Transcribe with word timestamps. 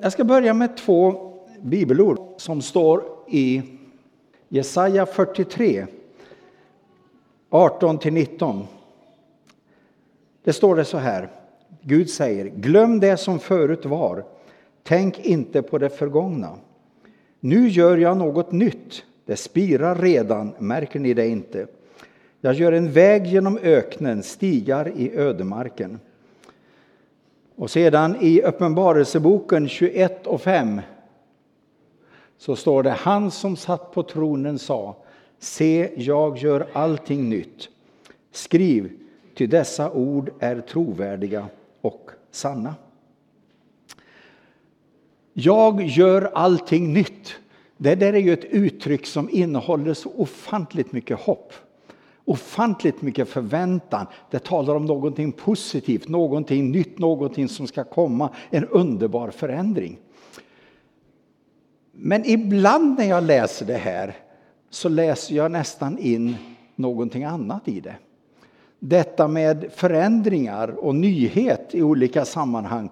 jag 0.00 0.12
ska 0.12 0.24
börja 0.24 0.54
med 0.54 0.76
två 0.76 1.32
bibelord 1.62 2.18
som 2.36 2.62
står 2.62 3.04
i 3.28 3.62
Jesaja 4.48 5.06
43, 5.06 5.86
18 7.50 7.98
19. 8.04 8.66
Det 10.44 10.52
står 10.52 10.76
det 10.76 10.84
så 10.84 10.98
här. 10.98 11.28
Gud 11.82 12.10
säger, 12.10 12.44
glöm 12.44 13.00
det 13.00 13.16
som 13.16 13.38
förut 13.38 13.86
var. 13.86 14.24
Tänk 14.82 15.18
inte 15.18 15.62
på 15.62 15.78
det 15.78 15.90
förgångna. 15.90 16.50
Nu 17.40 17.68
gör 17.68 17.96
jag 17.96 18.16
något 18.16 18.52
nytt. 18.52 19.04
Det 19.24 19.36
spirar 19.36 19.96
redan, 19.96 20.52
märker 20.58 21.00
ni 21.00 21.14
det 21.14 21.28
inte? 21.28 21.66
Jag 22.40 22.54
gör 22.54 22.72
en 22.72 22.92
väg 22.92 23.26
genom 23.26 23.58
öknen, 23.62 24.22
stigar 24.22 24.92
i 24.96 25.16
ödemarken. 25.16 26.00
Och 27.56 27.70
sedan 27.70 28.16
i 28.20 28.42
Uppenbarelseboken 28.42 29.68
21 29.68 30.26
och 30.26 30.40
5 30.40 30.80
så 32.38 32.56
står 32.56 32.82
det 32.82 32.90
han 32.90 33.30
som 33.30 33.56
satt 33.56 33.92
på 33.92 34.02
tronen 34.02 34.58
sa 34.58 34.96
Se, 35.38 35.90
jag 35.96 36.38
gör 36.38 36.66
allting 36.72 37.28
nytt. 37.28 37.68
Skriv, 38.32 38.92
ty 39.34 39.46
dessa 39.46 39.90
ord 39.90 40.30
är 40.38 40.60
trovärdiga 40.60 41.46
och 41.80 42.10
sanna. 42.30 42.74
Jag 45.32 45.82
gör 45.82 46.30
allting 46.34 46.92
nytt. 46.92 47.36
Det 47.76 47.94
där 47.94 48.12
är 48.12 48.18
ju 48.18 48.32
ett 48.32 48.44
uttryck 48.44 49.06
som 49.06 49.30
innehåller 49.30 49.94
så 49.94 50.12
ofantligt 50.16 50.92
mycket 50.92 51.20
hopp. 51.20 51.52
Ofantligt 52.28 53.02
mycket 53.02 53.28
förväntan. 53.28 54.06
Det 54.30 54.38
talar 54.38 54.74
om 54.74 54.84
någonting 54.84 55.32
positivt, 55.32 56.08
någonting 56.08 56.70
nytt, 56.70 56.98
någonting 56.98 57.48
som 57.48 57.66
ska 57.66 57.84
komma. 57.84 58.30
En 58.50 58.64
underbar 58.64 59.30
förändring. 59.30 59.98
Men 61.92 62.24
ibland 62.24 62.98
när 62.98 63.04
jag 63.04 63.24
läser 63.24 63.66
det 63.66 63.76
här 63.76 64.16
så 64.70 64.88
läser 64.88 65.34
jag 65.34 65.50
nästan 65.50 65.98
in 65.98 66.36
någonting 66.74 67.24
annat 67.24 67.68
i 67.68 67.80
det. 67.80 67.96
Detta 68.78 69.28
med 69.28 69.66
förändringar 69.74 70.68
och 70.68 70.94
nyhet 70.94 71.74
i 71.74 71.82
olika 71.82 72.24
sammanhang. 72.24 72.90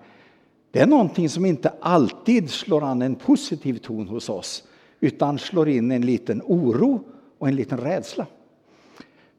Det 0.70 0.80
är 0.80 0.86
någonting 0.86 1.28
som 1.28 1.46
inte 1.46 1.72
alltid 1.80 2.50
slår 2.50 2.84
an 2.84 3.02
en 3.02 3.14
positiv 3.14 3.78
ton 3.78 4.08
hos 4.08 4.28
oss 4.28 4.64
utan 5.00 5.38
slår 5.38 5.68
in 5.68 5.90
en 5.90 6.06
liten 6.06 6.42
oro 6.44 7.04
och 7.38 7.48
en 7.48 7.56
liten 7.56 7.78
rädsla. 7.78 8.26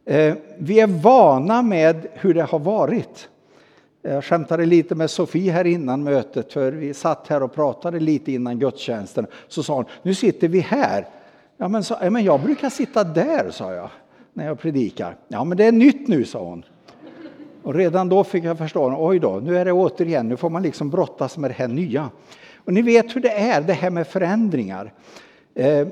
Eh, 0.05 0.35
vi 0.57 0.79
är 0.79 0.87
vana 0.87 1.61
med 1.61 2.07
hur 2.13 2.33
det 2.33 2.43
har 2.43 2.59
varit. 2.59 3.29
Jag 4.01 4.23
skämtade 4.23 4.65
lite 4.65 4.95
med 4.95 5.09
Sofie 5.09 5.51
här 5.51 5.67
innan 5.67 6.03
mötet, 6.03 6.53
för 6.53 6.71
vi 6.71 6.93
satt 6.93 7.27
här 7.27 7.43
och 7.43 7.53
pratade 7.53 7.99
lite 7.99 8.31
innan 8.31 8.59
gudstjänsten. 8.59 9.27
Så 9.47 9.63
sa 9.63 9.75
hon, 9.75 9.85
nu 10.01 10.13
sitter 10.15 10.47
vi 10.47 10.59
här. 10.59 11.07
Ja, 11.57 11.67
men, 11.67 11.83
så, 11.83 11.97
men 12.01 12.23
jag 12.23 12.41
brukar 12.41 12.69
sitta 12.69 13.03
där, 13.03 13.51
sa 13.51 13.73
jag, 13.73 13.89
när 14.33 14.45
jag 14.45 14.59
predikar. 14.59 15.15
Ja, 15.27 15.43
men 15.43 15.57
det 15.57 15.65
är 15.65 15.71
nytt 15.71 16.07
nu, 16.07 16.25
sa 16.25 16.39
hon. 16.39 16.63
Och 17.63 17.73
redan 17.73 18.09
då 18.09 18.23
fick 18.23 18.43
jag 18.43 18.57
förstå, 18.57 18.95
oj 18.99 19.19
då, 19.19 19.39
nu 19.43 19.57
är 19.57 19.65
det 19.65 19.71
återigen, 19.71 20.29
nu 20.29 20.37
får 20.37 20.49
man 20.49 20.63
liksom 20.63 20.89
brottas 20.89 21.37
med 21.37 21.49
det 21.49 21.55
här 21.55 21.67
nya. 21.67 22.09
Och 22.55 22.73
ni 22.73 22.81
vet 22.81 23.15
hur 23.15 23.21
det 23.21 23.31
är, 23.31 23.61
det 23.61 23.73
här 23.73 23.89
med 23.89 24.07
förändringar. 24.07 24.93
Eh, 25.55 25.87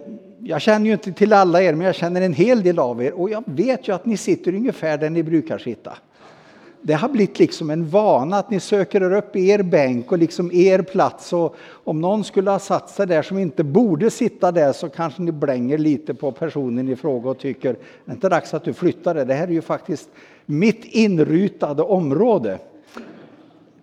jag 0.46 0.62
känner 0.62 0.86
ju 0.86 0.94
inte 0.94 1.12
till 1.12 1.34
alla 1.34 1.62
er, 1.62 1.74
men 1.74 1.86
jag 1.86 1.96
känner 1.96 2.22
en 2.22 2.34
hel 2.34 2.64
del 2.64 2.80
av 2.80 3.04
er 3.04 3.14
och 3.14 3.30
jag 3.30 3.44
vet 3.46 3.88
ju 3.88 3.96
att 3.96 4.06
ni 4.06 4.18
sitter 4.18 4.56
ungefär 4.56 4.98
där 4.98 5.10
ni 5.10 5.24
brukar 5.24 5.58
sitta. 5.58 5.98
Det 6.82 6.94
har 6.94 7.10
blivit 7.10 7.40
liksom 7.40 7.70
en 7.70 7.90
vana 7.90 8.38
att 8.38 8.50
ni 8.50 8.60
söker 8.60 9.02
er 9.02 9.16
upp 9.16 9.36
er 9.36 9.64
bänk 9.64 10.12
och 10.12 10.18
liksom 10.18 10.52
er 10.54 10.82
plats. 10.82 11.34
Och 11.34 11.56
om 11.84 12.02
någon 12.02 12.24
skulle 12.24 12.52
ha 12.52 12.60
satt 12.60 12.90
sig 12.90 13.08
där 13.08 13.22
som 13.22 13.38
inte 13.38 13.64
borde 13.64 14.10
sitta 14.10 14.52
där 14.52 14.74
så 14.74 14.90
kanske 14.90 15.22
ni 15.22 15.32
blänger 15.32 15.78
lite 15.78 16.14
på 16.14 16.32
personen 16.32 16.90
i 16.90 16.96
fråga 16.96 17.30
och 17.30 17.40
tycker 17.40 17.74
det 18.06 18.12
är 18.12 18.14
inte 18.14 18.30
dags 18.30 18.54
att 18.54 18.64
du 18.64 18.74
flyttar 18.74 19.16
dig? 19.16 19.26
Det 19.26 19.34
här 19.34 19.48
är 19.48 19.52
ju 19.52 19.62
faktiskt 19.62 20.09
mitt 20.46 20.86
inrutade 20.86 21.84
område. 21.84 22.59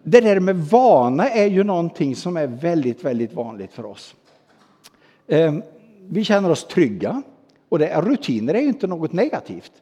Det 0.03 0.21
där 0.21 0.41
med 0.41 0.57
vana 0.57 1.31
är 1.31 1.47
ju 1.47 1.65
någonting 1.65 2.17
som 2.17 2.37
är 2.37 2.47
väldigt, 2.47 3.05
väldigt 3.05 3.33
vanligt 3.33 3.73
för 3.73 3.87
oss. 3.87 4.15
Ehm, 5.29 5.63
vi 6.13 6.25
känner 6.25 6.51
oss 6.51 6.67
trygga 6.67 7.23
och 7.69 7.79
det, 7.79 8.01
rutiner 8.01 8.55
är 8.55 8.61
ju 8.61 8.69
inte 8.69 8.87
något 8.87 9.13
negativt. 9.13 9.73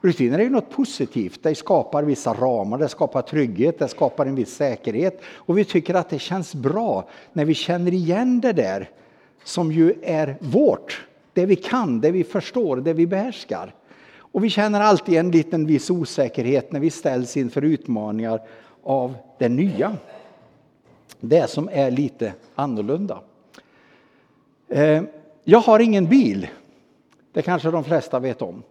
Rutiner 0.00 0.38
är 0.38 0.42
ju 0.42 0.50
något 0.50 0.70
positivt. 0.70 1.42
Det 1.42 1.54
skapar 1.54 2.02
vissa 2.02 2.34
ramar, 2.34 2.78
det 2.78 2.88
skapar 2.88 3.22
trygghet, 3.22 3.78
det 3.78 3.88
skapar 3.88 4.26
en 4.26 4.34
viss 4.34 4.54
säkerhet. 4.54 5.20
Och 5.26 5.58
vi 5.58 5.64
tycker 5.64 5.94
att 5.94 6.08
det 6.08 6.18
känns 6.18 6.54
bra 6.54 7.08
när 7.32 7.44
vi 7.44 7.54
känner 7.54 7.94
igen 7.94 8.40
det 8.40 8.52
där 8.52 8.90
som 9.44 9.72
ju 9.72 9.94
är 10.02 10.36
vårt. 10.40 11.06
Det 11.32 11.46
vi 11.46 11.56
kan, 11.56 12.00
det 12.00 12.10
vi 12.10 12.24
förstår, 12.24 12.76
det 12.76 12.92
vi 12.92 13.06
behärskar. 13.06 13.74
Och 14.18 14.44
vi 14.44 14.50
känner 14.50 14.80
alltid 14.80 15.18
en 15.18 15.30
liten 15.30 15.66
viss 15.66 15.90
osäkerhet 15.90 16.72
när 16.72 16.80
vi 16.80 16.90
ställs 16.90 17.36
inför 17.36 17.62
utmaningar 17.62 18.40
av 18.82 19.14
det 19.38 19.48
nya. 19.48 19.96
Det 21.20 21.50
som 21.50 21.68
är 21.72 21.90
lite 21.90 22.32
annorlunda. 22.54 23.20
Eh, 24.68 25.02
jag 25.48 25.58
har 25.58 25.80
ingen 25.80 26.06
bil. 26.06 26.48
Det 27.32 27.42
kanske 27.42 27.70
de 27.70 27.84
flesta 27.84 28.18
vet 28.18 28.42
om. 28.42 28.62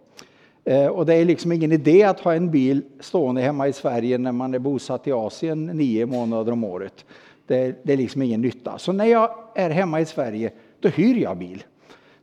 Eh, 0.64 0.86
och 0.86 1.06
det 1.06 1.14
är 1.14 1.24
liksom 1.24 1.52
ingen 1.52 1.72
idé 1.72 2.02
att 2.02 2.20
ha 2.20 2.34
en 2.34 2.50
bil 2.50 2.82
stående 3.00 3.40
hemma 3.40 3.68
i 3.68 3.72
Sverige 3.72 4.18
när 4.18 4.32
man 4.32 4.54
är 4.54 4.58
bosatt 4.58 5.06
i 5.06 5.12
Asien 5.12 5.66
nio 5.66 6.06
månader 6.06 6.52
om 6.52 6.64
året. 6.64 7.04
Det, 7.46 7.84
det 7.84 7.92
är 7.92 7.96
liksom 7.96 8.22
ingen 8.22 8.40
nytta. 8.40 8.78
Så 8.78 8.92
när 8.92 9.04
jag 9.04 9.30
är 9.54 9.70
hemma 9.70 10.00
i 10.00 10.04
Sverige, 10.06 10.52
då 10.80 10.88
hyr 10.88 11.22
jag 11.22 11.36
bil. 11.36 11.64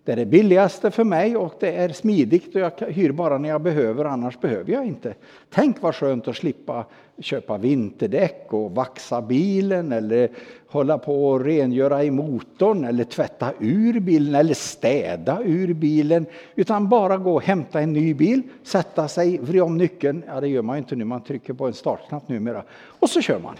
Det 0.05 0.11
är 0.11 0.15
det 0.15 0.25
billigaste 0.25 0.91
för 0.91 1.03
mig 1.03 1.37
och 1.37 1.53
det 1.59 1.71
är 1.71 1.89
smidigt 1.89 2.55
och 2.55 2.61
jag 2.61 2.71
hyr 2.87 3.11
bara 3.11 3.37
när 3.37 3.49
jag 3.49 3.61
behöver, 3.61 4.05
annars 4.05 4.39
behöver 4.39 4.71
jag 4.71 4.85
inte. 4.85 5.13
Tänk 5.49 5.81
vad 5.81 5.95
skönt 5.95 6.27
att 6.27 6.35
slippa 6.35 6.85
köpa 7.17 7.57
vinterdäck 7.57 8.47
och 8.49 8.71
vaxa 8.71 9.21
bilen 9.21 9.91
eller 9.91 10.29
hålla 10.67 10.97
på 10.97 11.29
och 11.29 11.45
rengöra 11.45 12.03
i 12.03 12.11
motorn 12.11 12.85
eller 12.85 13.03
tvätta 13.03 13.51
ur 13.59 13.99
bilen 13.99 14.35
eller 14.35 14.53
städa 14.53 15.43
ur 15.43 15.73
bilen. 15.73 16.25
Utan 16.55 16.89
bara 16.89 17.17
gå 17.17 17.35
och 17.35 17.43
hämta 17.43 17.81
en 17.81 17.93
ny 17.93 18.13
bil, 18.13 18.41
sätta 18.63 19.07
sig, 19.07 19.37
vrida 19.37 19.63
om 19.63 19.77
nyckeln. 19.77 20.23
Ja, 20.27 20.41
det 20.41 20.47
gör 20.47 20.61
man 20.61 20.75
ju 20.75 20.79
inte 20.79 20.95
nu, 20.95 21.05
man 21.05 21.23
trycker 21.23 21.53
på 21.53 21.67
en 21.67 21.73
startknapp 21.73 22.29
numera. 22.29 22.63
Och 22.99 23.09
så 23.09 23.21
kör 23.21 23.39
man. 23.39 23.55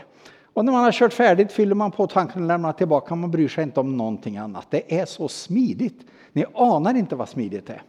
Och 0.54 0.66
när 0.66 0.72
man 0.72 0.84
har 0.84 0.92
kört 0.92 1.14
färdigt 1.14 1.52
fyller 1.52 1.76
man 1.76 1.92
på 1.92 2.08
tanken 2.08 2.42
och 2.42 2.48
lämnar 2.48 2.74
tillbaka. 2.74 3.16
Man 3.16 3.32
bryr 3.32 3.48
sig 3.48 3.64
inte 3.64 3.80
om 3.80 3.98
någonting 3.98 4.38
annat. 4.38 4.68
Det 4.70 5.00
är 5.00 5.06
så 5.06 5.28
smidigt. 5.28 6.02
Ni 6.34 6.46
anar 6.54 6.96
inte 6.96 7.16
vad 7.16 7.30
smidigt 7.30 7.68
det 7.68 7.74
är. 7.74 7.84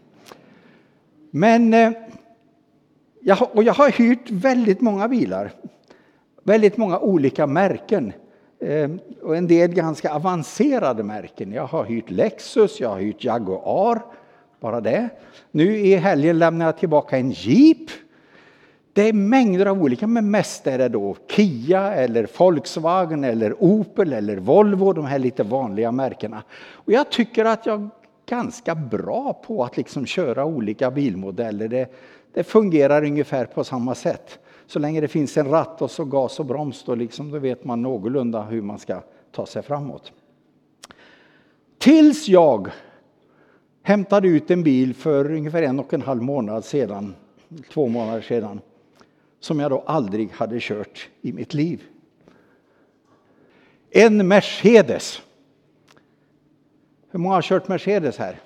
Men 1.31 1.75
eh, 1.75 1.93
jag, 3.21 3.39
och 3.53 3.63
jag 3.63 3.75
har 3.75 3.91
hyrt 3.91 4.31
väldigt 4.31 4.81
många 4.81 5.09
bilar. 5.09 5.53
Väldigt 6.43 6.77
många 6.77 6.99
olika 6.99 7.47
märken. 7.47 8.13
Eh, 8.61 8.91
och 9.23 9.37
en 9.37 9.47
del 9.47 9.75
ganska 9.75 10.15
avancerade 10.15 11.03
märken. 11.03 11.53
Jag 11.53 11.67
har 11.67 11.85
hyrt 11.85 12.11
Lexus, 12.11 12.81
jag 12.81 12.89
har 12.89 13.01
hyrt 13.01 13.25
Jaguar. 13.25 14.03
Bara 14.61 14.81
det. 14.81 15.09
Nu 15.51 15.77
i 15.77 15.97
helgen 15.97 16.39
lämnar 16.39 16.67
jag 16.67 16.79
tillbaka 16.79 17.19
en 17.19 17.31
Jeep. 17.31 17.91
Det 18.93 19.09
är 19.09 19.13
mängder 19.13 19.67
av 19.67 19.83
olika, 19.83 20.07
men 20.07 20.31
mest 20.31 20.67
är 20.67 20.79
det 20.79 20.89
då 20.89 21.17
Kia 21.29 21.95
eller 21.95 22.29
Volkswagen 22.39 23.25
eller 23.25 23.63
Opel 23.63 24.13
eller 24.13 24.37
Volvo, 24.37 24.93
de 24.93 25.05
här 25.05 25.19
lite 25.19 25.43
vanliga 25.43 25.93
märkena. 25.93 26.43
Och 26.73 26.93
jag 26.93 27.11
tycker 27.11 27.45
att 27.45 27.67
jag 27.67 27.91
ganska 28.27 28.75
bra 28.75 29.43
på 29.47 29.65
att 29.65 29.77
liksom 29.77 30.07
köra 30.07 30.45
olika 30.45 30.91
bilmodeller. 30.91 31.69
Det, 31.69 31.93
det 32.33 32.45
fungerar 32.45 33.05
ungefär 33.05 33.45
på 33.45 33.65
samma 33.65 33.95
sätt. 33.95 34.39
Så 34.67 34.79
länge 34.79 35.01
det 35.01 35.09
finns 35.09 35.37
en 35.37 35.49
ratt 35.49 35.83
och 35.83 35.91
så 35.91 36.05
gas 36.05 36.41
och 36.41 36.47
broms 36.47 36.85
då, 36.85 36.95
liksom, 36.95 37.31
då 37.31 37.39
vet 37.39 37.65
man 37.65 37.83
någorlunda 37.83 38.43
hur 38.43 38.63
man 38.63 38.79
ska 38.79 39.01
ta 39.33 39.47
sig 39.47 39.63
framåt. 39.63 40.13
Tills 41.79 42.29
jag 42.29 42.69
hämtade 43.83 44.29
ut 44.29 44.51
en 44.51 44.63
bil 44.63 44.95
för 44.95 45.33
ungefär 45.33 45.63
en 45.63 45.79
och 45.79 45.95
en 45.95 46.03
halv 46.03 46.23
månad 46.23 46.65
sedan, 46.65 47.15
två 47.73 47.89
månader 47.89 48.21
sedan 48.21 48.61
som 49.41 49.61
jag 49.61 49.71
då 49.71 49.83
aldrig 49.87 50.31
hade 50.33 50.59
kört 50.61 51.09
i 51.23 51.33
mitt 51.33 51.55
liv. 51.55 51.83
En 53.91 54.29
Mercedes. 54.29 55.23
Hur 57.15 57.19
många 57.19 57.35
har 57.35 57.43
kört 57.43 57.69
Mercedes 57.69 58.19
här? 58.19 58.41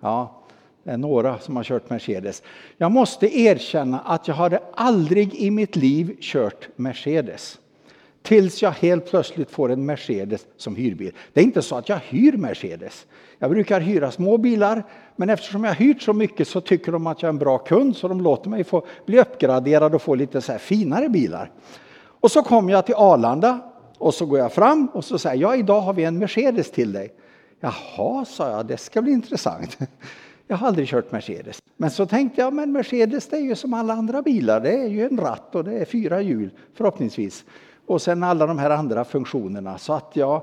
Ja, 0.00 0.42
det 0.84 0.90
är 0.90 0.96
några 0.96 1.38
som 1.38 1.56
har 1.56 1.64
kört 1.64 1.90
Mercedes. 1.90 2.42
Jag 2.76 2.92
måste 2.92 3.38
erkänna 3.38 4.00
att 4.00 4.28
jag 4.28 4.34
hade 4.34 4.62
aldrig 4.74 5.34
i 5.34 5.50
mitt 5.50 5.76
liv 5.76 6.16
kört 6.20 6.68
Mercedes. 6.76 7.58
Tills 8.22 8.62
jag 8.62 8.70
helt 8.70 9.10
plötsligt 9.10 9.50
får 9.50 9.72
en 9.72 9.86
Mercedes 9.86 10.46
som 10.56 10.76
hyrbil. 10.76 11.12
Det 11.32 11.40
är 11.40 11.44
inte 11.44 11.62
så 11.62 11.76
att 11.76 11.88
jag 11.88 11.96
hyr 11.96 12.36
Mercedes. 12.36 13.06
Jag 13.38 13.50
brukar 13.50 13.80
hyra 13.80 14.10
små 14.10 14.38
bilar, 14.38 14.82
men 15.16 15.30
eftersom 15.30 15.64
jag 15.64 15.74
hyrt 15.74 16.02
så 16.02 16.12
mycket 16.12 16.48
så 16.48 16.60
tycker 16.60 16.92
de 16.92 17.06
att 17.06 17.22
jag 17.22 17.28
är 17.28 17.32
en 17.32 17.38
bra 17.38 17.58
kund 17.58 17.96
så 17.96 18.08
de 18.08 18.20
låter 18.20 18.50
mig 18.50 18.64
få 18.64 18.86
bli 19.06 19.20
uppgraderad 19.20 19.94
och 19.94 20.02
få 20.02 20.14
lite 20.14 20.40
så 20.40 20.52
här 20.52 20.58
finare 20.58 21.08
bilar. 21.08 21.50
Och 22.04 22.30
så 22.30 22.42
kommer 22.42 22.72
jag 22.72 22.86
till 22.86 22.94
Arlanda 22.94 23.58
Och 23.98 24.14
så 24.14 24.26
går 24.26 24.38
jag 24.38 24.52
fram 24.52 24.86
och 24.86 25.04
så 25.04 25.18
säger 25.18 25.42
jag, 25.42 25.56
ja 25.56 25.58
idag 25.58 25.80
har 25.80 25.92
vi 25.92 26.04
en 26.04 26.18
Mercedes 26.18 26.70
till 26.70 26.92
dig. 26.92 27.12
Jaha, 27.64 28.24
sa 28.24 28.50
jag, 28.50 28.66
det 28.66 28.76
ska 28.76 29.02
bli 29.02 29.12
intressant. 29.12 29.78
Jag 30.46 30.56
har 30.56 30.66
aldrig 30.66 30.88
kört 30.88 31.12
Mercedes. 31.12 31.62
Men 31.76 31.90
så 31.90 32.06
tänkte 32.06 32.40
jag, 32.40 32.52
men 32.52 32.72
Mercedes 32.72 33.28
det 33.28 33.36
är 33.36 33.40
ju 33.40 33.56
som 33.56 33.74
alla 33.74 33.92
andra 33.92 34.22
bilar. 34.22 34.60
Det 34.60 34.72
är 34.72 34.86
ju 34.86 35.06
en 35.06 35.18
ratt 35.18 35.54
och 35.54 35.64
det 35.64 35.78
är 35.78 35.84
fyra 35.84 36.20
hjul 36.20 36.50
förhoppningsvis. 36.74 37.44
Och 37.86 38.02
sen 38.02 38.22
alla 38.22 38.46
de 38.46 38.58
här 38.58 38.70
andra 38.70 39.04
funktionerna. 39.04 39.78
Så 39.78 39.92
att 39.92 40.10
jag 40.16 40.42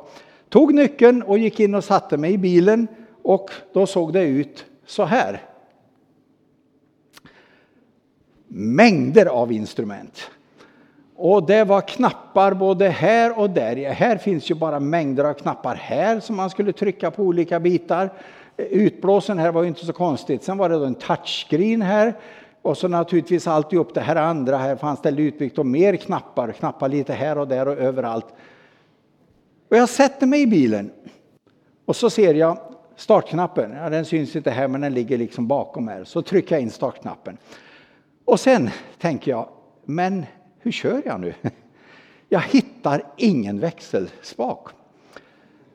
tog 0.50 0.74
nyckeln 0.74 1.24
och 1.24 1.38
gick 1.38 1.60
in 1.60 1.76
och 1.76 1.84
satte 1.84 2.18
mig 2.18 2.34
i 2.34 2.38
bilen 2.38 2.88
och 3.22 3.52
då 3.74 3.86
såg 3.86 4.14
det 4.14 4.24
ut 4.24 4.66
så 4.86 5.04
här. 5.04 5.42
Mängder 8.48 9.26
av 9.26 9.52
instrument. 9.52 10.32
Och 11.22 11.44
det 11.44 11.64
var 11.64 11.82
knappar 11.82 12.54
både 12.54 12.90
här 12.90 13.40
och 13.40 13.50
där. 13.50 13.76
Här 13.76 14.18
finns 14.18 14.52
ju 14.52 14.56
bara 14.56 14.80
mängder 14.80 15.24
av 15.24 15.34
knappar 15.34 15.76
här 15.76 16.20
som 16.20 16.36
man 16.36 16.50
skulle 16.50 16.74
trycka 16.74 17.12
på 17.12 17.24
olika 17.24 17.60
bitar. 17.60 18.10
Utblåsen 18.58 19.40
här 19.40 19.52
var 19.52 19.62
ju 19.62 19.68
inte 19.68 19.86
så 19.86 19.94
konstigt. 19.94 20.44
Sen 20.44 20.58
var 20.58 20.70
det 20.70 20.76
då 20.76 20.86
en 20.86 20.96
touchscreen 20.96 21.82
här. 21.82 22.14
Och 22.62 22.78
så 22.78 22.88
naturligtvis 22.88 23.48
alltihop 23.48 23.94
det 23.94 24.02
här 24.02 24.16
andra. 24.16 24.58
Här 24.58 24.76
fanns 24.76 25.02
det 25.02 25.10
utbyggt 25.10 25.58
och 25.58 25.66
mer 25.66 25.96
knappar. 25.96 26.52
Knappar 26.52 26.90
lite 26.90 27.14
här 27.14 27.38
och 27.38 27.48
där 27.48 27.68
och 27.68 27.78
överallt. 27.78 28.28
Och 29.70 29.78
jag 29.78 29.90
sätter 29.90 30.28
mig 30.28 30.42
i 30.42 30.48
bilen. 30.48 30.92
Och 31.86 31.96
så 31.96 32.10
ser 32.10 32.34
jag 32.34 32.58
startknappen. 32.96 33.72
Ja, 33.72 33.90
den 33.90 34.06
syns 34.06 34.36
inte 34.36 34.52
här 34.52 34.68
men 34.68 34.82
den 34.82 34.94
ligger 34.94 35.18
liksom 35.18 35.48
bakom 35.48 35.88
här. 35.88 36.04
Så 36.04 36.22
trycker 36.22 36.56
jag 36.56 36.62
in 36.62 36.72
startknappen. 36.72 37.38
Och 38.26 38.40
sen 38.40 38.70
tänker 39.00 39.32
jag, 39.32 39.50
men 39.86 40.26
hur 40.60 40.72
kör 40.72 41.02
jag 41.06 41.20
nu? 41.20 41.34
Jag 42.32 42.40
hittar 42.40 43.04
ingen 43.18 43.60
växelspak. 43.60 44.68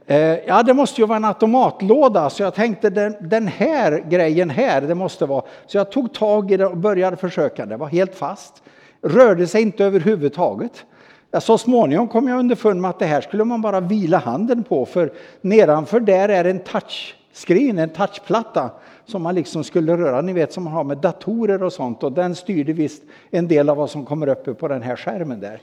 Eh, 0.07 0.19
ja, 0.19 0.63
det 0.63 0.75
måste 0.75 1.01
ju 1.01 1.07
vara 1.07 1.17
en 1.17 1.25
automatlåda, 1.25 2.31
så 2.31 2.43
jag 2.43 2.55
tänkte 2.55 2.91
den, 2.91 3.17
den 3.21 3.47
här 3.49 4.05
grejen 4.11 4.51
här, 4.51 4.81
det 4.81 4.95
måste 4.95 5.27
vara. 5.27 5.45
Så 5.67 5.77
jag 5.77 5.93
tog 5.93 6.15
tag 6.15 6.53
i 6.53 6.57
det 6.57 6.67
och 6.67 6.77
började 6.77 7.17
försöka. 7.17 7.67
Det 7.67 7.77
var 7.77 7.87
helt 7.87 8.15
fast. 8.15 8.63
Rörde 9.03 9.47
sig 9.47 9.63
inte 9.63 9.85
överhuvudtaget. 9.85 10.85
Ja, 11.31 11.41
så 11.41 11.59
småningom 11.59 12.09
kom 12.09 12.29
jag 12.29 12.39
underfund 12.39 12.81
med 12.81 12.91
att 12.91 12.99
det 12.99 13.07
här 13.07 13.21
skulle 13.21 13.45
man 13.45 13.63
bara 13.63 13.81
vila 13.81 14.19
handen 14.19 14.65
på, 14.65 14.87
för 14.87 15.13
nedanför 15.41 16.01
där 16.01 16.29
är 16.29 16.45
en 16.45 16.59
touchscreen, 16.59 17.79
en 17.79 17.89
touchplatta 17.89 18.71
som 19.07 19.23
man 19.23 19.35
liksom 19.35 19.65
skulle 19.65 19.97
röra, 19.97 20.21
ni 20.21 20.33
vet 20.33 20.53
som 20.53 20.65
man 20.65 20.73
har 20.73 20.85
med 20.85 20.99
datorer 20.99 21.63
och 21.63 21.73
sånt 21.73 22.03
och 22.03 22.13
den 22.13 22.35
styrde 22.35 22.73
visst 22.73 23.03
en 23.31 23.49
del 23.49 23.69
av 23.69 23.77
vad 23.77 23.91
som 23.91 24.05
kommer 24.05 24.29
upp 24.29 24.59
på 24.59 24.69
den 24.69 24.83
här 24.83 24.97
skärmen 24.97 25.41
där. 25.41 25.61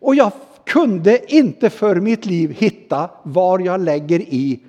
Och 0.00 0.14
jag 0.14 0.32
kunde 0.64 1.34
inte 1.34 1.70
för 1.70 1.94
mitt 1.94 2.26
liv 2.26 2.50
hitta 2.50 3.10
var 3.22 3.58
jag 3.58 3.80
lägger 3.80 4.20
i 4.20 4.60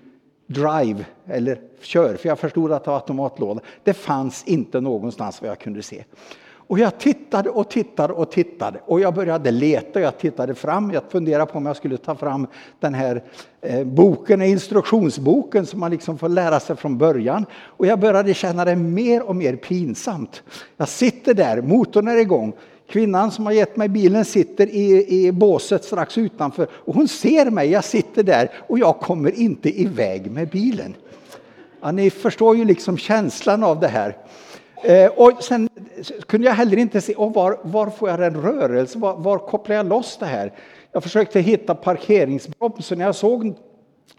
drive 0.47 1.05
eller 1.25 1.59
kör, 1.81 2.15
för 2.15 2.29
jag 2.29 2.39
förstod 2.39 2.71
att 2.71 2.83
det 2.83 2.89
var 2.89 2.97
automatlåda. 2.97 3.61
Det 3.83 3.93
fanns 3.93 4.43
inte 4.47 4.81
någonstans 4.81 5.41
vad 5.41 5.49
jag 5.49 5.59
kunde 5.59 5.83
se. 5.83 6.03
Och 6.69 6.79
jag 6.79 6.97
tittade 6.99 7.49
och 7.49 7.69
tittade 7.69 8.13
och 8.13 8.31
tittade 8.31 8.79
och 8.85 8.99
jag 8.99 9.13
började 9.13 9.51
leta. 9.51 10.01
Jag 10.01 10.17
tittade 10.17 10.55
fram. 10.55 10.91
Jag 10.91 11.03
funderade 11.09 11.51
på 11.51 11.57
om 11.57 11.65
jag 11.65 11.75
skulle 11.75 11.97
ta 11.97 12.15
fram 12.15 12.47
den 12.79 12.93
här 12.93 13.23
eh, 13.61 13.83
boken, 13.83 14.41
instruktionsboken 14.41 15.65
som 15.65 15.79
man 15.79 15.91
liksom 15.91 16.17
får 16.17 16.29
lära 16.29 16.59
sig 16.59 16.75
från 16.75 16.97
början. 16.97 17.45
Och 17.53 17.85
jag 17.85 17.99
började 17.99 18.33
känna 18.33 18.65
det 18.65 18.75
mer 18.75 19.21
och 19.21 19.35
mer 19.35 19.55
pinsamt. 19.55 20.43
Jag 20.77 20.89
sitter 20.89 21.33
där, 21.33 21.61
motorn 21.61 22.07
är 22.07 22.17
igång. 22.17 22.53
Kvinnan 22.89 23.31
som 23.31 23.45
har 23.45 23.53
gett 23.53 23.77
mig 23.77 23.89
bilen 23.89 24.25
sitter 24.25 24.67
i, 24.67 25.05
i 25.25 25.31
båset 25.31 25.83
strax 25.83 26.17
utanför 26.17 26.67
och 26.71 26.95
hon 26.95 27.07
ser 27.07 27.49
mig. 27.49 27.69
Jag 27.69 27.83
sitter 27.83 28.23
där 28.23 28.51
och 28.67 28.79
jag 28.79 28.99
kommer 28.99 29.39
inte 29.39 29.81
iväg 29.81 30.31
med 30.31 30.49
bilen. 30.49 30.95
Ja, 31.81 31.91
ni 31.91 32.09
förstår 32.09 32.57
ju 32.57 32.65
liksom 32.65 32.97
känslan 32.97 33.63
av 33.63 33.79
det 33.79 33.87
här. 33.87 34.15
Eh, 34.81 35.11
och 35.11 35.43
sen 35.43 35.69
kunde 36.27 36.47
jag 36.47 36.53
heller 36.53 36.77
inte 36.77 37.01
se 37.01 37.13
och 37.15 37.33
var, 37.33 37.59
var 37.63 37.89
får 37.89 38.09
jag 38.09 38.23
en 38.23 38.41
rörelse, 38.41 38.99
var, 38.99 39.17
var 39.17 39.37
kopplar 39.37 39.75
jag 39.75 39.85
loss 39.85 40.17
det 40.19 40.25
här? 40.25 40.53
Jag 40.91 41.03
försökte 41.03 41.39
hitta 41.39 41.75
parkeringsbromsen, 41.75 42.99
jag 42.99 43.15
såg 43.15 43.55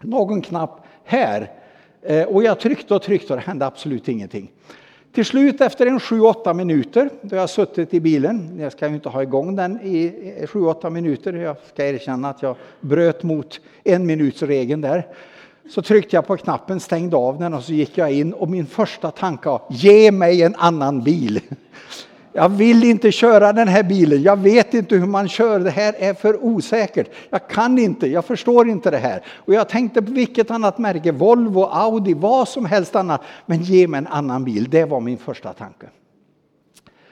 någon 0.01 0.41
knapp 0.41 0.85
här 1.03 1.51
eh, 2.01 2.23
och 2.23 2.43
jag 2.43 2.59
tryckte 2.59 2.93
och 2.93 3.01
tryckte 3.01 3.33
och 3.33 3.39
det 3.39 3.45
hände 3.45 3.65
absolut 3.65 4.07
ingenting. 4.07 4.51
Till 5.13 5.25
slut 5.25 5.61
efter 5.61 5.85
en 5.85 5.99
7-8 5.99 6.53
minuter, 6.53 7.09
då 7.21 7.35
jag 7.35 7.49
suttit 7.49 7.93
i 7.93 7.99
bilen, 7.99 8.59
jag 8.59 8.71
ska 8.71 8.87
ju 8.87 8.95
inte 8.95 9.09
ha 9.09 9.23
igång 9.23 9.55
den 9.55 9.81
i 9.81 10.13
7-8 10.47 10.89
minuter, 10.89 11.33
jag 11.33 11.55
ska 11.73 11.85
erkänna 11.85 12.29
att 12.29 12.41
jag 12.41 12.55
bröt 12.79 13.23
mot 13.23 13.59
en 13.83 14.05
minuts 14.05 14.43
regeln 14.43 14.81
där. 14.81 15.07
Så 15.69 15.81
tryckte 15.81 16.15
jag 16.15 16.27
på 16.27 16.37
knappen, 16.37 16.79
stängde 16.79 17.17
av 17.17 17.39
den 17.39 17.53
och 17.53 17.63
så 17.63 17.73
gick 17.73 17.97
jag 17.97 18.11
in 18.11 18.33
och 18.33 18.49
min 18.49 18.65
första 18.65 19.11
tanke 19.11 19.49
var 19.49 19.61
ge 19.69 20.11
mig 20.11 20.43
en 20.43 20.55
annan 20.55 21.03
bil. 21.03 21.41
Jag 22.33 22.49
vill 22.49 22.83
inte 22.83 23.11
köra 23.11 23.53
den 23.53 23.67
här 23.67 23.83
bilen. 23.83 24.23
Jag 24.23 24.39
vet 24.39 24.73
inte 24.73 24.95
hur 24.95 25.05
man 25.05 25.29
kör. 25.29 25.59
Det 25.59 25.69
här 25.69 25.95
är 25.97 26.13
för 26.13 26.45
osäkert. 26.45 27.09
Jag 27.29 27.49
kan 27.49 27.79
inte. 27.79 28.07
Jag 28.07 28.25
förstår 28.25 28.69
inte 28.69 28.91
det 28.91 28.97
här. 28.97 29.23
Och 29.27 29.53
jag 29.53 29.69
tänkte 29.69 30.01
på 30.01 30.11
vilket 30.11 30.51
annat 30.51 30.77
märke, 30.77 31.11
Volvo, 31.11 31.63
Audi, 31.63 32.13
vad 32.13 32.47
som 32.47 32.65
helst 32.65 32.95
annat. 32.95 33.21
Men 33.45 33.61
ge 33.61 33.87
mig 33.87 33.97
en 33.97 34.07
annan 34.07 34.43
bil. 34.43 34.69
Det 34.69 34.85
var 34.85 34.99
min 34.99 35.17
första 35.17 35.53
tanke. 35.53 35.87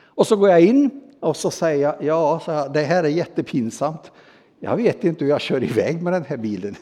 Och 0.03 0.27
så 0.27 0.35
går 0.35 0.49
jag 0.49 0.61
in 0.61 0.89
och 1.19 1.35
så 1.35 1.51
säger 1.51 1.83
jag, 1.83 1.95
ja, 1.99 2.67
det 2.73 2.83
här 2.83 3.03
är 3.03 3.07
jättepinsamt. 3.07 4.11
Jag 4.59 4.75
vet 4.75 5.03
inte 5.03 5.23
hur 5.25 5.31
jag 5.31 5.41
kör 5.41 5.63
iväg 5.63 6.01
med 6.01 6.13
den 6.13 6.25
här 6.25 6.37
bilen. 6.37 6.75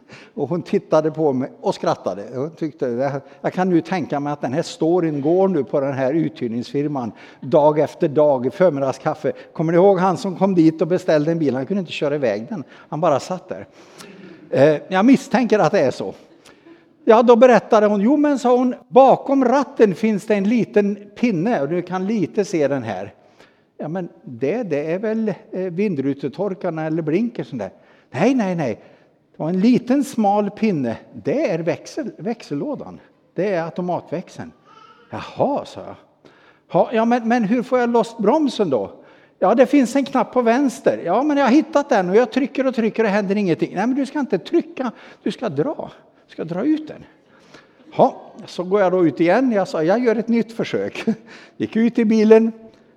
Och 0.34 0.48
hon 0.48 0.62
tittade 0.62 1.10
på 1.10 1.32
mig 1.32 1.52
och 1.60 1.74
skrattade. 1.74 2.24
Hon 2.34 2.50
tyckte, 2.50 3.20
jag 3.40 3.52
kan 3.52 3.70
nu 3.70 3.80
tänka 3.80 4.20
mig 4.20 4.32
att 4.32 4.40
den 4.40 4.52
här 4.52 4.62
storyn 4.62 5.20
går 5.20 5.48
nu 5.48 5.64
på 5.64 5.80
den 5.80 5.92
här 5.92 6.14
uthyrningsfirman 6.14 7.12
dag 7.40 7.78
efter 7.78 8.08
dag 8.08 8.46
i 8.46 8.50
förmiddagskaffe. 8.50 9.32
Kommer 9.52 9.72
ni 9.72 9.78
ihåg 9.78 9.98
han 9.98 10.16
som 10.16 10.36
kom 10.36 10.54
dit 10.54 10.82
och 10.82 10.88
beställde 10.88 11.32
en 11.32 11.38
bil? 11.38 11.54
Han 11.54 11.66
kunde 11.66 11.80
inte 11.80 11.92
köra 11.92 12.14
iväg 12.14 12.46
den. 12.48 12.64
Han 12.88 13.00
bara 13.00 13.20
satt 13.20 13.48
där. 13.48 13.66
Eh, 14.50 14.80
jag 14.88 15.04
misstänker 15.04 15.58
att 15.58 15.72
det 15.72 15.80
är 15.80 15.90
så. 15.90 16.14
Ja, 17.04 17.22
då 17.22 17.36
berättade 17.36 17.86
hon, 17.86 18.00
jo 18.00 18.16
men 18.16 18.38
sa 18.38 18.56
hon, 18.56 18.74
bakom 18.88 19.44
ratten 19.44 19.94
finns 19.94 20.26
det 20.26 20.34
en 20.34 20.48
liten 20.48 20.98
pinne 21.16 21.60
och 21.60 21.68
du 21.68 21.82
kan 21.82 22.06
lite 22.06 22.44
se 22.44 22.68
den 22.68 22.82
här. 22.82 23.14
Ja 23.78 23.88
men 23.88 24.08
det, 24.24 24.62
det 24.62 24.92
är 24.92 24.98
väl 24.98 25.34
eh, 25.52 25.60
vindrutetorkarna 25.60 26.86
eller 26.86 27.02
blinkersen 27.02 27.58
där. 27.58 27.70
Nej, 28.10 28.34
nej, 28.34 28.54
nej, 28.54 28.80
och 29.42 29.48
en 29.48 29.60
liten 29.60 30.04
smal 30.04 30.50
pinne. 30.50 30.96
Det 31.12 31.50
är 31.50 31.58
växel, 31.58 32.12
växellådan. 32.18 33.00
Det 33.34 33.54
är 33.54 33.62
automatväxeln. 33.62 34.52
Jaha, 35.10 35.64
sa 35.64 35.80
jag. 35.80 36.88
Ja, 36.92 37.04
men, 37.04 37.28
men 37.28 37.44
hur 37.44 37.62
får 37.62 37.78
jag 37.78 37.90
loss 37.90 38.18
bromsen 38.18 38.70
då? 38.70 38.92
Ja, 39.38 39.54
det 39.54 39.66
finns 39.66 39.96
en 39.96 40.04
knapp 40.04 40.32
på 40.32 40.42
vänster. 40.42 41.02
Ja, 41.04 41.22
men 41.22 41.36
jag 41.36 41.44
har 41.44 41.50
hittat 41.50 41.88
den 41.88 42.10
och 42.10 42.16
jag 42.16 42.32
trycker 42.32 42.66
och 42.66 42.74
trycker 42.74 43.02
och 43.02 43.06
det 43.06 43.14
händer 43.14 43.36
ingenting. 43.36 43.74
Nej, 43.74 43.86
men 43.86 43.96
du 43.96 44.06
ska 44.06 44.20
inte 44.20 44.38
trycka, 44.38 44.92
du 45.22 45.30
ska 45.30 45.48
dra. 45.48 45.90
Du 46.26 46.32
ska 46.32 46.44
dra 46.44 46.64
ut 46.64 46.88
den. 46.88 47.04
Ja, 47.96 48.32
så 48.46 48.64
går 48.64 48.80
jag 48.80 48.92
då 48.92 49.06
ut 49.06 49.20
igen. 49.20 49.52
Jag 49.52 49.68
sa, 49.68 49.82
jag 49.82 50.04
gör 50.04 50.16
ett 50.16 50.28
nytt 50.28 50.52
försök. 50.52 51.04
Gick 51.56 51.76
ut 51.76 51.98
i 51.98 52.04
bilen, 52.04 52.52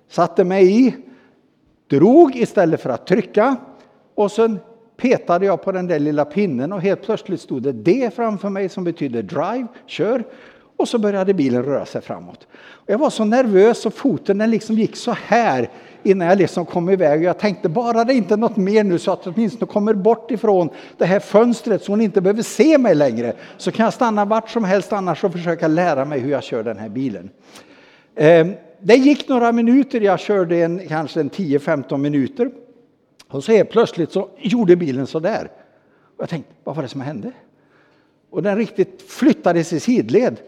satte 0.08 0.44
mig 0.44 0.86
i, 0.86 0.96
drog 1.86 2.36
istället 2.36 2.80
för 2.80 2.90
att 2.90 3.06
trycka 3.06 3.56
och 4.14 4.32
sen 4.32 4.58
petade 4.96 5.46
jag 5.46 5.62
på 5.62 5.72
den 5.72 5.86
där 5.86 5.98
lilla 5.98 6.24
pinnen 6.24 6.72
och 6.72 6.80
helt 6.80 7.02
plötsligt 7.02 7.40
stod 7.40 7.62
det 7.62 7.72
D 7.72 8.10
framför 8.16 8.48
mig 8.48 8.68
som 8.68 8.84
betyder 8.84 9.22
drive, 9.22 9.66
kör. 9.86 10.24
Och 10.76 10.88
så 10.88 10.98
började 10.98 11.34
bilen 11.34 11.62
röra 11.62 11.86
sig 11.86 12.00
framåt. 12.00 12.46
Jag 12.86 12.98
var 12.98 13.10
så 13.10 13.24
nervös 13.24 13.86
och 13.86 13.94
foten 13.94 14.38
den 14.38 14.50
liksom 14.50 14.76
gick 14.76 14.96
så 14.96 15.12
här 15.26 15.70
innan 16.02 16.28
jag 16.28 16.38
liksom 16.38 16.66
kom 16.66 16.90
iväg. 16.90 17.22
Jag 17.22 17.38
tänkte 17.38 17.68
bara 17.68 18.04
det 18.04 18.14
inte 18.14 18.34
är 18.34 18.38
något 18.38 18.56
mer 18.56 18.84
nu 18.84 18.98
så 18.98 19.12
att 19.12 19.26
jag 19.26 19.34
åtminstone 19.36 19.72
kommer 19.72 19.94
bort 19.94 20.30
ifrån 20.30 20.68
det 20.98 21.04
här 21.04 21.20
fönstret 21.20 21.82
så 21.82 21.92
hon 21.92 22.00
inte 22.00 22.20
behöver 22.20 22.42
se 22.42 22.78
mig 22.78 22.94
längre. 22.94 23.32
Så 23.56 23.72
kan 23.72 23.84
jag 23.84 23.94
stanna 23.94 24.24
vart 24.24 24.50
som 24.50 24.64
helst 24.64 24.92
annars 24.92 25.24
och 25.24 25.32
försöka 25.32 25.68
lära 25.68 26.04
mig 26.04 26.20
hur 26.20 26.30
jag 26.30 26.42
kör 26.42 26.62
den 26.62 26.78
här 26.78 26.88
bilen. 26.88 27.30
Ehm, 28.16 28.52
det 28.80 28.94
gick 28.94 29.28
några 29.28 29.52
minuter, 29.52 30.00
jag 30.00 30.20
körde 30.20 30.56
en, 30.56 30.88
kanske 30.88 31.20
en 31.20 31.30
10-15 31.30 31.96
minuter. 31.96 32.50
Och 33.36 33.44
så 33.44 33.52
helt 33.52 33.70
plötsligt 33.70 34.12
så 34.12 34.28
gjorde 34.38 34.76
bilen 34.76 35.06
så 35.06 35.18
där. 35.18 35.50
Och 36.16 36.22
jag 36.22 36.28
tänkte, 36.28 36.52
vad 36.64 36.76
var 36.76 36.82
det 36.82 36.88
som 36.88 37.00
hände? 37.00 37.32
Och 38.30 38.42
den 38.42 38.56
riktigt 38.56 39.02
flyttades 39.02 39.72
i 39.72 39.80
sidled. 39.80 40.40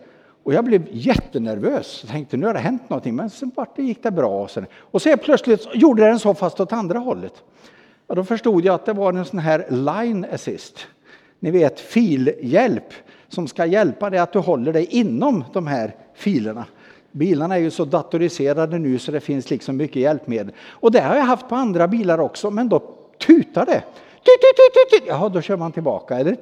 Och 0.43 0.55
jag 0.55 0.65
blev 0.65 0.87
jättenervös. 0.91 2.01
Jag 2.03 2.13
tänkte, 2.13 2.37
nu 2.37 2.47
har 2.47 2.55
det 2.55 2.61
hänt 2.61 2.91
någonting. 2.91 3.17
Men 3.17 3.31
sen 3.31 3.53
det 3.77 3.83
gick 3.83 4.03
det 4.03 4.11
bra. 4.11 4.43
Och, 4.43 4.51
sen, 4.51 4.67
och 4.73 5.03
så 5.03 5.09
helt 5.09 5.23
plötsligt 5.23 5.63
så 5.63 5.71
gjorde 5.75 6.05
den 6.05 6.19
så 6.19 6.35
fast 6.35 6.61
åt 6.61 6.73
andra 6.73 6.99
hållet. 6.99 7.43
Ja, 8.07 8.15
då 8.15 8.25
förstod 8.25 8.65
jag 8.65 8.75
att 8.75 8.87
det 8.87 8.93
var 8.93 9.13
en 9.13 9.25
sån 9.25 9.39
här 9.39 9.67
line 9.71 10.27
assist. 10.33 10.87
Ni 11.39 11.51
vet 11.51 11.81
filhjälp 11.81 12.95
som 13.29 13.49
ska 13.49 13.67
hjälpa 13.67 14.11
dig 14.11 14.21
att 14.21 14.33
du 14.33 14.39
håller 14.39 14.73
dig 14.73 14.85
inom 14.85 15.45
de 15.53 15.67
här 15.67 15.97
filerna. 16.15 16.65
Bilarna 17.13 17.55
är 17.55 17.61
ju 17.61 17.71
så 17.71 17.85
datoriserade 17.85 18.79
nu 18.79 18.99
så 18.99 19.13
det 19.13 19.21
finns 19.21 19.51
liksom 19.51 19.77
mycket 19.77 19.97
hjälpmedel. 19.97 20.55
Och 20.71 20.93
det 20.93 21.01
har 21.01 21.17
jag 21.17 21.25
haft 21.25 21.49
på 21.49 21.55
andra 21.55 21.89
bilar 21.89 22.19
också, 22.19 22.51
men 22.51 22.69
då 22.69 22.83
tutar 23.19 23.67
det. 23.67 23.83
Jaha, 25.07 25.29
då 25.29 25.41
kör 25.41 25.57
man 25.57 25.73
tillbaka. 25.73 26.19
Eller 26.19 26.37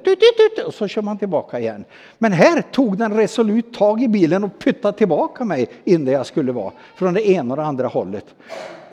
och 0.65 0.73
så 0.73 0.87
kör 0.87 1.01
man 1.01 1.17
tillbaka 1.17 1.59
igen. 1.59 1.85
Men 2.17 2.31
här 2.31 2.61
tog 2.61 2.97
den 2.97 3.13
resolut 3.13 3.73
tag 3.73 4.03
i 4.03 4.07
bilen 4.07 4.43
och 4.43 4.59
pyttade 4.59 4.97
tillbaka 4.97 5.45
mig 5.45 5.67
in 5.83 6.05
där 6.05 6.13
jag 6.13 6.25
skulle 6.25 6.51
vara. 6.51 6.71
Från 6.95 7.13
det 7.13 7.29
ena 7.29 7.53
och 7.53 7.57
det 7.57 7.65
andra 7.65 7.87
hållet. 7.87 8.25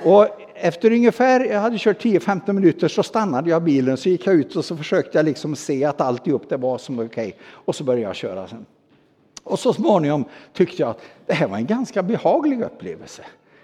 Och 0.02 0.28
efter 0.54 0.90
ungefär, 0.92 1.44
jag 1.44 1.60
hade 1.60 1.78
kört 1.78 2.04
10-15 2.04 2.52
minuter 2.52 2.88
så 2.88 3.02
stannade 3.02 3.50
jag 3.50 3.62
bilen, 3.62 3.96
så 3.96 4.08
gick 4.08 4.26
jag 4.26 4.34
ut 4.34 4.56
och 4.56 4.64
så 4.64 4.76
försökte 4.76 5.18
jag 5.18 5.24
liksom 5.24 5.56
se 5.56 5.84
att 5.84 6.00
alltihop 6.00 6.48
det 6.48 6.56
var 6.56 6.78
som 6.78 6.98
okej. 6.98 7.06
Okay. 7.06 7.32
Och 7.42 7.74
så 7.74 7.84
började 7.84 8.02
jag 8.02 8.16
köra 8.16 8.48
sen. 8.48 8.66
Och 9.44 9.58
så 9.58 9.72
småningom 9.72 10.24
tyckte 10.52 10.82
jag 10.82 10.90
att 10.90 11.00
det 11.26 11.34
här 11.34 11.48
var 11.48 11.56
en 11.56 11.66
ganska 11.66 12.02
behaglig 12.02 12.62
upplevelse. 12.62 13.22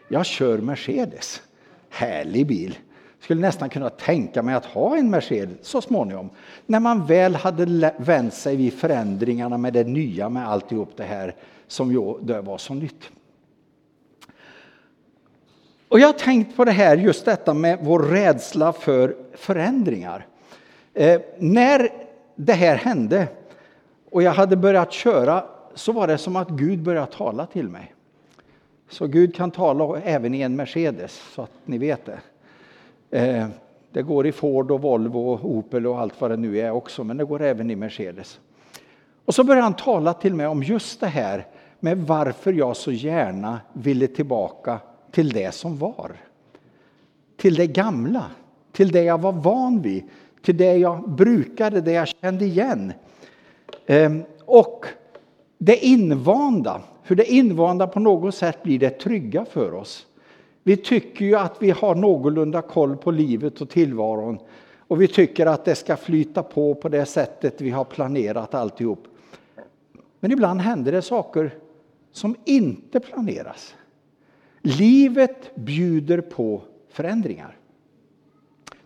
Jag 0.08 0.26
kör 0.26 0.58
Mercedes. 0.58 1.42
Härlig 1.88 2.46
bil. 2.46 2.78
Skulle 3.20 3.40
nästan 3.40 3.68
kunna 3.68 3.90
tänka 3.90 4.42
mig 4.42 4.54
att 4.54 4.64
ha 4.64 4.96
en 4.96 5.10
Mercedes 5.10 5.66
så 5.66 5.80
småningom. 5.80 6.30
När 6.66 6.80
man 6.80 7.06
väl 7.06 7.34
hade 7.34 7.92
vänt 7.96 8.34
sig 8.34 8.56
vid 8.56 8.72
förändringarna 8.72 9.58
med 9.58 9.72
det 9.72 9.84
nya, 9.84 10.28
med 10.28 10.48
alltihop 10.48 10.90
det 10.96 11.04
här 11.04 11.34
som 11.66 11.92
ju 11.92 12.18
det 12.20 12.40
var 12.40 12.58
så 12.58 12.74
nytt. 12.74 13.10
Och 15.88 16.00
jag 16.00 16.08
har 16.08 16.12
tänkt 16.12 16.56
på 16.56 16.64
det 16.64 16.70
här, 16.70 16.96
just 16.96 17.24
detta 17.24 17.54
med 17.54 17.78
vår 17.82 17.98
rädsla 17.98 18.72
för 18.72 19.16
förändringar. 19.34 20.26
Eh, 20.94 21.20
när 21.38 21.88
det 22.36 22.52
här 22.52 22.76
hände 22.76 23.28
och 24.10 24.22
jag 24.22 24.32
hade 24.32 24.56
börjat 24.56 24.92
köra 24.92 25.44
så 25.74 25.92
var 25.92 26.06
det 26.06 26.18
som 26.18 26.36
att 26.36 26.48
Gud 26.48 26.82
började 26.82 27.12
tala 27.12 27.46
till 27.46 27.68
mig. 27.68 27.94
Så 28.88 29.06
Gud 29.06 29.34
kan 29.34 29.50
tala 29.50 30.00
även 30.00 30.34
i 30.34 30.40
en 30.40 30.56
Mercedes, 30.56 31.22
så 31.34 31.42
att 31.42 31.52
ni 31.64 31.78
vet 31.78 32.06
det. 32.06 32.20
Eh, 33.10 33.46
det 33.92 34.02
går 34.02 34.26
i 34.26 34.32
Ford 34.32 34.70
och 34.70 34.82
Volvo 34.82 35.18
och 35.18 35.50
Opel 35.50 35.86
och 35.86 36.00
allt 36.00 36.20
vad 36.20 36.30
det 36.30 36.36
nu 36.36 36.58
är 36.58 36.70
också, 36.70 37.04
men 37.04 37.16
det 37.16 37.24
går 37.24 37.42
även 37.42 37.70
i 37.70 37.76
Mercedes. 37.76 38.40
Och 39.24 39.34
så 39.34 39.44
började 39.44 39.62
han 39.62 39.76
tala 39.76 40.14
till 40.14 40.34
mig 40.34 40.46
om 40.46 40.62
just 40.62 41.00
det 41.00 41.06
här 41.06 41.46
med 41.80 41.98
varför 41.98 42.52
jag 42.52 42.76
så 42.76 42.92
gärna 42.92 43.60
ville 43.72 44.06
tillbaka 44.06 44.80
till 45.10 45.30
det 45.30 45.54
som 45.54 45.78
var. 45.78 46.12
Till 47.36 47.54
det 47.54 47.66
gamla, 47.66 48.24
till 48.72 48.92
det 48.92 49.02
jag 49.02 49.20
var 49.20 49.32
van 49.32 49.82
vid, 49.82 50.04
till 50.42 50.56
det 50.56 50.76
jag 50.76 51.10
brukade, 51.10 51.80
det 51.80 51.92
jag 51.92 52.08
kände 52.08 52.44
igen. 52.44 52.92
Ehm, 53.86 54.22
och 54.44 54.86
det 55.62 55.86
invanda, 55.86 56.82
hur 57.02 57.16
det 57.16 57.32
invanda 57.32 57.86
på 57.86 58.00
något 58.00 58.34
sätt 58.34 58.62
blir 58.62 58.78
det 58.78 58.90
trygga 58.90 59.44
för 59.44 59.74
oss. 59.74 60.06
Vi 60.62 60.76
tycker 60.76 61.24
ju 61.24 61.34
att 61.34 61.56
vi 61.62 61.70
har 61.70 61.94
någorlunda 61.94 62.62
koll 62.62 62.96
på 62.96 63.10
livet 63.10 63.60
och 63.60 63.70
tillvaron 63.70 64.38
och 64.78 65.00
vi 65.00 65.08
tycker 65.08 65.46
att 65.46 65.64
det 65.64 65.74
ska 65.74 65.96
flyta 65.96 66.42
på 66.42 66.74
på 66.74 66.88
det 66.88 67.06
sättet 67.06 67.60
vi 67.60 67.70
har 67.70 67.84
planerat 67.84 68.54
alltihop. 68.54 69.06
Men 70.20 70.32
ibland 70.32 70.60
händer 70.60 70.92
det 70.92 71.02
saker 71.02 71.54
som 72.12 72.36
inte 72.44 73.00
planeras. 73.00 73.74
Livet 74.60 75.54
bjuder 75.54 76.20
på 76.20 76.62
förändringar. 76.88 77.56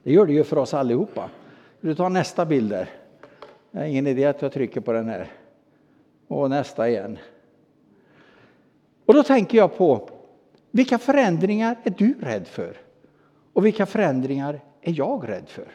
Det 0.02 0.12
gör 0.12 0.26
det 0.26 0.32
ju 0.32 0.44
för 0.44 0.58
oss 0.58 0.74
allihopa. 0.74 1.30
Du 1.80 1.94
tar 1.94 2.10
nästa 2.10 2.46
bild 2.46 2.70
där. 2.70 2.88
Det 3.70 3.78
är 3.78 3.84
ingen 3.84 4.06
idé 4.06 4.24
att 4.24 4.42
jag 4.42 4.52
trycker 4.52 4.80
på 4.80 4.92
den 4.92 5.08
här. 5.08 5.30
Och 6.28 6.50
nästa 6.50 6.88
igen. 6.88 7.18
Och 9.06 9.14
då 9.14 9.22
tänker 9.22 9.58
jag 9.58 9.76
på 9.76 10.08
vilka 10.70 10.98
förändringar 10.98 11.76
är 11.84 11.90
du 11.90 12.14
rädd 12.20 12.46
för? 12.46 12.76
Och 13.52 13.66
vilka 13.66 13.86
förändringar 13.86 14.60
är 14.82 14.98
jag 14.98 15.28
rädd 15.28 15.48
för? 15.48 15.66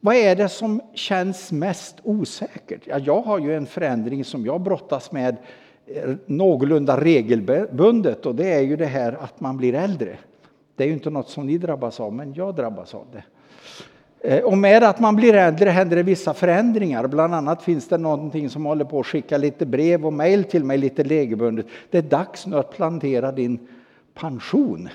Vad 0.00 0.14
är 0.14 0.36
det 0.36 0.48
som 0.48 0.80
känns 0.94 1.52
mest 1.52 1.96
osäkert? 2.02 2.80
Ja, 2.84 2.98
jag 2.98 3.22
har 3.22 3.38
ju 3.38 3.56
en 3.56 3.66
förändring 3.66 4.24
som 4.24 4.46
jag 4.46 4.60
brottas 4.60 5.12
med 5.12 5.36
eh, 5.86 6.14
någorlunda 6.26 7.00
regelbundet 7.00 8.26
och 8.26 8.34
det 8.34 8.52
är 8.52 8.60
ju 8.60 8.76
det 8.76 8.86
här 8.86 9.12
att 9.12 9.40
man 9.40 9.56
blir 9.56 9.74
äldre. 9.74 10.18
Det 10.76 10.84
är 10.84 10.88
ju 10.88 10.94
inte 10.94 11.10
något 11.10 11.28
som 11.28 11.46
ni 11.46 11.58
drabbas 11.58 12.00
av, 12.00 12.12
men 12.12 12.34
jag 12.34 12.54
drabbas 12.54 12.94
av 12.94 13.06
det. 13.12 13.24
Eh, 14.24 14.44
och 14.44 14.58
med 14.58 14.82
att 14.82 15.00
man 15.00 15.16
blir 15.16 15.34
äldre 15.34 15.70
händer 15.70 15.96
det 15.96 16.02
vissa 16.02 16.34
förändringar. 16.34 17.06
Bland 17.06 17.34
annat 17.34 17.62
finns 17.62 17.88
det 17.88 17.98
någonting 17.98 18.50
som 18.50 18.64
håller 18.64 18.84
på 18.84 19.00
att 19.00 19.06
skicka 19.06 19.38
lite 19.38 19.66
brev 19.66 20.06
och 20.06 20.12
mejl 20.12 20.44
till 20.44 20.64
mig 20.64 20.78
lite 20.78 21.02
regelbundet. 21.02 21.66
Det 21.90 21.98
är 21.98 22.02
dags 22.02 22.46
nu 22.46 22.56
att 22.56 22.76
plantera 22.76 23.32
din 23.32 23.68
pension. 24.14 24.88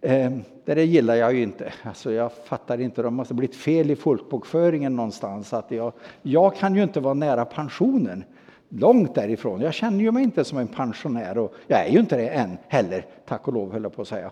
Eh, 0.00 0.30
det 0.64 0.74
det 0.74 0.84
gillar 0.84 1.14
jag 1.14 1.34
ju 1.34 1.42
inte. 1.42 1.72
Alltså 1.82 2.12
jag 2.12 2.32
fattar 2.32 2.80
inte, 2.80 3.02
det 3.02 3.10
måste 3.10 3.34
blivit 3.34 3.56
fel 3.56 3.90
i 3.90 3.96
folkbokföringen 3.96 4.96
någonstans. 4.96 5.52
Att 5.52 5.70
jag, 5.70 5.92
jag 6.22 6.56
kan 6.56 6.74
ju 6.74 6.82
inte 6.82 7.00
vara 7.00 7.14
nära 7.14 7.44
pensionen. 7.44 8.24
Långt 8.68 9.14
därifrån. 9.14 9.60
Jag 9.60 9.74
känner 9.74 10.00
ju 10.00 10.12
mig 10.12 10.22
inte 10.22 10.44
som 10.44 10.58
en 10.58 10.68
pensionär 10.68 11.38
och 11.38 11.54
jag 11.66 11.86
är 11.86 11.92
ju 11.92 11.98
inte 11.98 12.16
det 12.16 12.28
än 12.28 12.58
heller, 12.68 13.06
tack 13.28 13.48
och 13.48 13.54
lov 13.54 13.72
höll 13.72 13.82
jag 13.82 13.96
på 13.96 14.02
att 14.02 14.08
säga. 14.08 14.30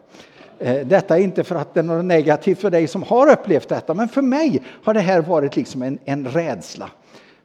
Eh, 0.59 0.87
detta 0.87 1.19
är 1.19 1.23
inte 1.23 1.45
för 1.45 1.55
att 1.55 1.75
det 1.75 1.81
är 1.81 1.85
något 1.85 2.05
negativt 2.05 2.59
för 2.59 2.71
dig 2.71 2.87
som 2.87 3.03
har 3.03 3.33
upplevt 3.33 3.69
detta, 3.69 3.95
men 3.95 4.09
för 4.09 4.23
mig 4.23 4.63
har 4.85 4.95
det 4.95 5.01
här 5.01 5.21
varit 5.21 5.57
liksom 5.57 5.83
en, 5.83 5.99
en 6.05 6.29
rädsla. 6.29 6.91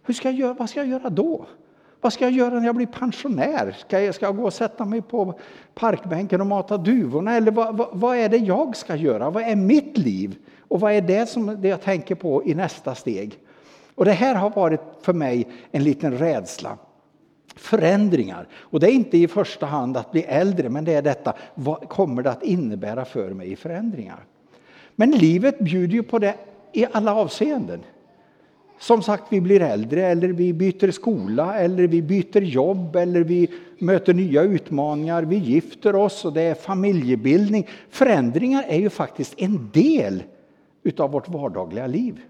Hur 0.03 0.13
ska 0.13 0.27
jag 0.27 0.39
göra, 0.39 0.53
vad 0.53 0.69
ska 0.69 0.79
jag 0.79 0.87
göra 0.87 1.09
då? 1.09 1.45
Vad 2.01 2.13
ska 2.13 2.25
jag 2.25 2.31
göra 2.31 2.59
när 2.59 2.65
jag 2.65 2.75
blir 2.75 2.87
pensionär? 2.87 3.75
Ska 3.79 3.99
jag, 3.99 4.15
ska 4.15 4.25
jag 4.25 4.37
gå 4.37 4.43
och 4.43 4.53
sätta 4.53 4.85
mig 4.85 5.01
på 5.01 5.39
parkbänken 5.73 6.41
och 6.41 6.47
mata 6.47 6.77
duvorna? 6.77 7.35
Eller 7.35 7.51
vad, 7.51 7.77
vad, 7.77 7.87
vad, 7.91 8.17
är 8.17 8.29
det 8.29 8.37
jag 8.37 8.75
ska 8.77 8.95
göra? 8.95 9.29
Vad 9.29 9.43
är 9.43 9.55
mitt 9.55 9.97
liv? 9.97 10.35
Och 10.67 10.79
vad 10.79 10.93
är 10.93 11.01
det 11.01 11.29
som 11.29 11.61
det 11.61 11.67
jag 11.67 11.81
tänker 11.81 12.15
på 12.15 12.43
i 12.43 12.55
nästa 12.55 12.95
steg? 12.95 13.39
Och 13.95 14.05
det 14.05 14.11
här 14.11 14.35
har 14.35 14.49
varit 14.49 14.81
för 15.01 15.13
mig 15.13 15.47
en 15.71 15.83
liten 15.83 16.17
rädsla 16.17 16.77
förändringar. 17.55 18.47
Och 18.53 18.79
det 18.79 18.91
är 18.91 18.91
inte 18.91 19.17
i 19.17 19.27
första 19.27 19.65
hand 19.65 19.97
att 19.97 20.11
bli 20.11 20.23
äldre, 20.23 20.69
men 20.69 20.85
det 20.85 20.93
är 20.93 21.01
detta, 21.01 21.33
vad 21.55 21.89
kommer 21.89 22.23
det 22.23 22.31
att 22.31 22.43
innebära 22.43 23.05
för 23.05 23.29
mig 23.29 23.51
i 23.51 23.55
förändringar? 23.55 24.25
Men 24.95 25.11
livet 25.11 25.59
bjuder 25.59 25.93
ju 25.93 26.03
på 26.03 26.19
det 26.19 26.35
i 26.71 26.85
alla 26.91 27.15
avseenden. 27.15 27.79
Som 28.79 29.01
sagt, 29.01 29.23
vi 29.29 29.41
blir 29.41 29.61
äldre, 29.61 30.07
eller 30.07 30.27
vi 30.27 30.53
byter 30.53 30.91
skola, 30.91 31.55
eller 31.55 31.87
vi 31.87 32.01
byter 32.01 32.41
jobb, 32.41 32.95
eller 32.95 33.23
vi 33.23 33.49
möter 33.79 34.13
nya 34.13 34.41
utmaningar, 34.41 35.23
vi 35.23 35.35
gifter 35.35 35.95
oss 35.95 36.25
och 36.25 36.33
det 36.33 36.41
är 36.41 36.55
familjebildning. 36.55 37.67
Förändringar 37.89 38.65
är 38.67 38.79
ju 38.79 38.89
faktiskt 38.89 39.33
en 39.37 39.69
del 39.73 40.23
utav 40.83 41.11
vårt 41.11 41.29
vardagliga 41.29 41.87
liv. 41.87 42.21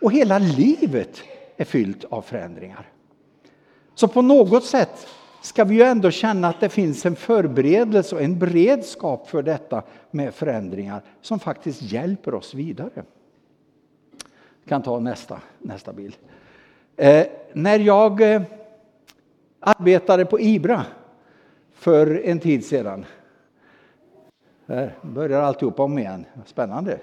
Och 0.00 0.12
hela 0.12 0.38
livet 0.38 1.22
är 1.56 1.64
fyllt 1.64 2.04
av 2.04 2.22
förändringar. 2.22 2.88
Så 3.94 4.08
på 4.08 4.22
något 4.22 4.64
sätt 4.64 5.06
ska 5.42 5.64
vi 5.64 5.74
ju 5.74 5.82
ändå 5.82 6.10
känna 6.10 6.48
att 6.48 6.60
det 6.60 6.68
finns 6.68 7.06
en 7.06 7.16
förberedelse 7.16 8.14
och 8.16 8.22
en 8.22 8.38
beredskap 8.38 9.28
för 9.28 9.42
detta 9.42 9.82
med 10.10 10.34
förändringar 10.34 11.02
som 11.20 11.38
faktiskt 11.38 11.82
hjälper 11.82 12.34
oss 12.34 12.54
vidare. 12.54 12.90
Jag 12.94 14.68
kan 14.68 14.82
ta 14.82 15.00
nästa, 15.00 15.40
nästa 15.58 15.92
bild. 15.92 16.16
Eh, 16.96 17.26
när 17.52 17.78
jag 17.78 18.34
eh, 18.34 18.42
arbetade 19.60 20.24
på 20.24 20.40
Ibra 20.40 20.84
för 21.72 22.24
en 22.24 22.40
tid 22.40 22.66
sedan. 22.66 23.04
Här 24.66 24.94
börjar 25.02 25.42
alltihop 25.42 25.80
om 25.80 25.98
igen. 25.98 26.24
Spännande. 26.46 26.98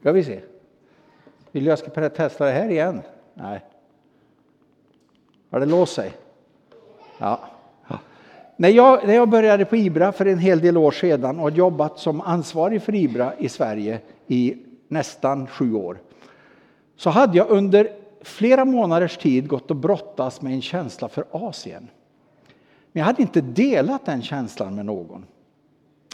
Ska 0.00 0.12
vi 0.12 0.24
se. 0.24 0.40
Vill 1.52 1.64
du 1.64 1.70
jag 1.70 1.78
ska 1.78 2.08
testa 2.08 2.44
det 2.44 2.52
här 2.52 2.68
igen? 2.68 3.02
Nej. 3.34 3.64
Har 5.56 5.60
det 5.60 5.66
låst 5.66 5.94
sig? 5.94 6.12
Ja. 7.18 7.40
ja. 7.88 7.98
När, 8.56 8.68
jag, 8.68 9.06
när 9.06 9.14
jag 9.14 9.28
började 9.28 9.64
på 9.64 9.76
Ibra 9.76 10.12
för 10.12 10.26
en 10.26 10.38
hel 10.38 10.60
del 10.60 10.76
år 10.76 10.90
sedan 10.90 11.38
och 11.40 11.50
jobbat 11.50 11.98
som 11.98 12.20
ansvarig 12.20 12.82
för 12.82 12.94
Ibra 12.94 13.32
i 13.38 13.48
Sverige 13.48 14.00
i 14.26 14.56
nästan 14.88 15.46
sju 15.46 15.74
år 15.74 15.98
så 16.96 17.10
hade 17.10 17.38
jag 17.38 17.50
under 17.50 17.88
flera 18.22 18.64
månaders 18.64 19.16
tid 19.16 19.48
gått 19.48 19.70
och 19.70 19.76
brottats 19.76 20.42
med 20.42 20.52
en 20.52 20.62
känsla 20.62 21.08
för 21.08 21.24
Asien. 21.30 21.88
Men 22.92 23.00
jag 23.00 23.06
hade 23.06 23.22
inte 23.22 23.40
delat 23.40 24.06
den 24.06 24.22
känslan 24.22 24.74
med 24.74 24.86
någon. 24.86 25.26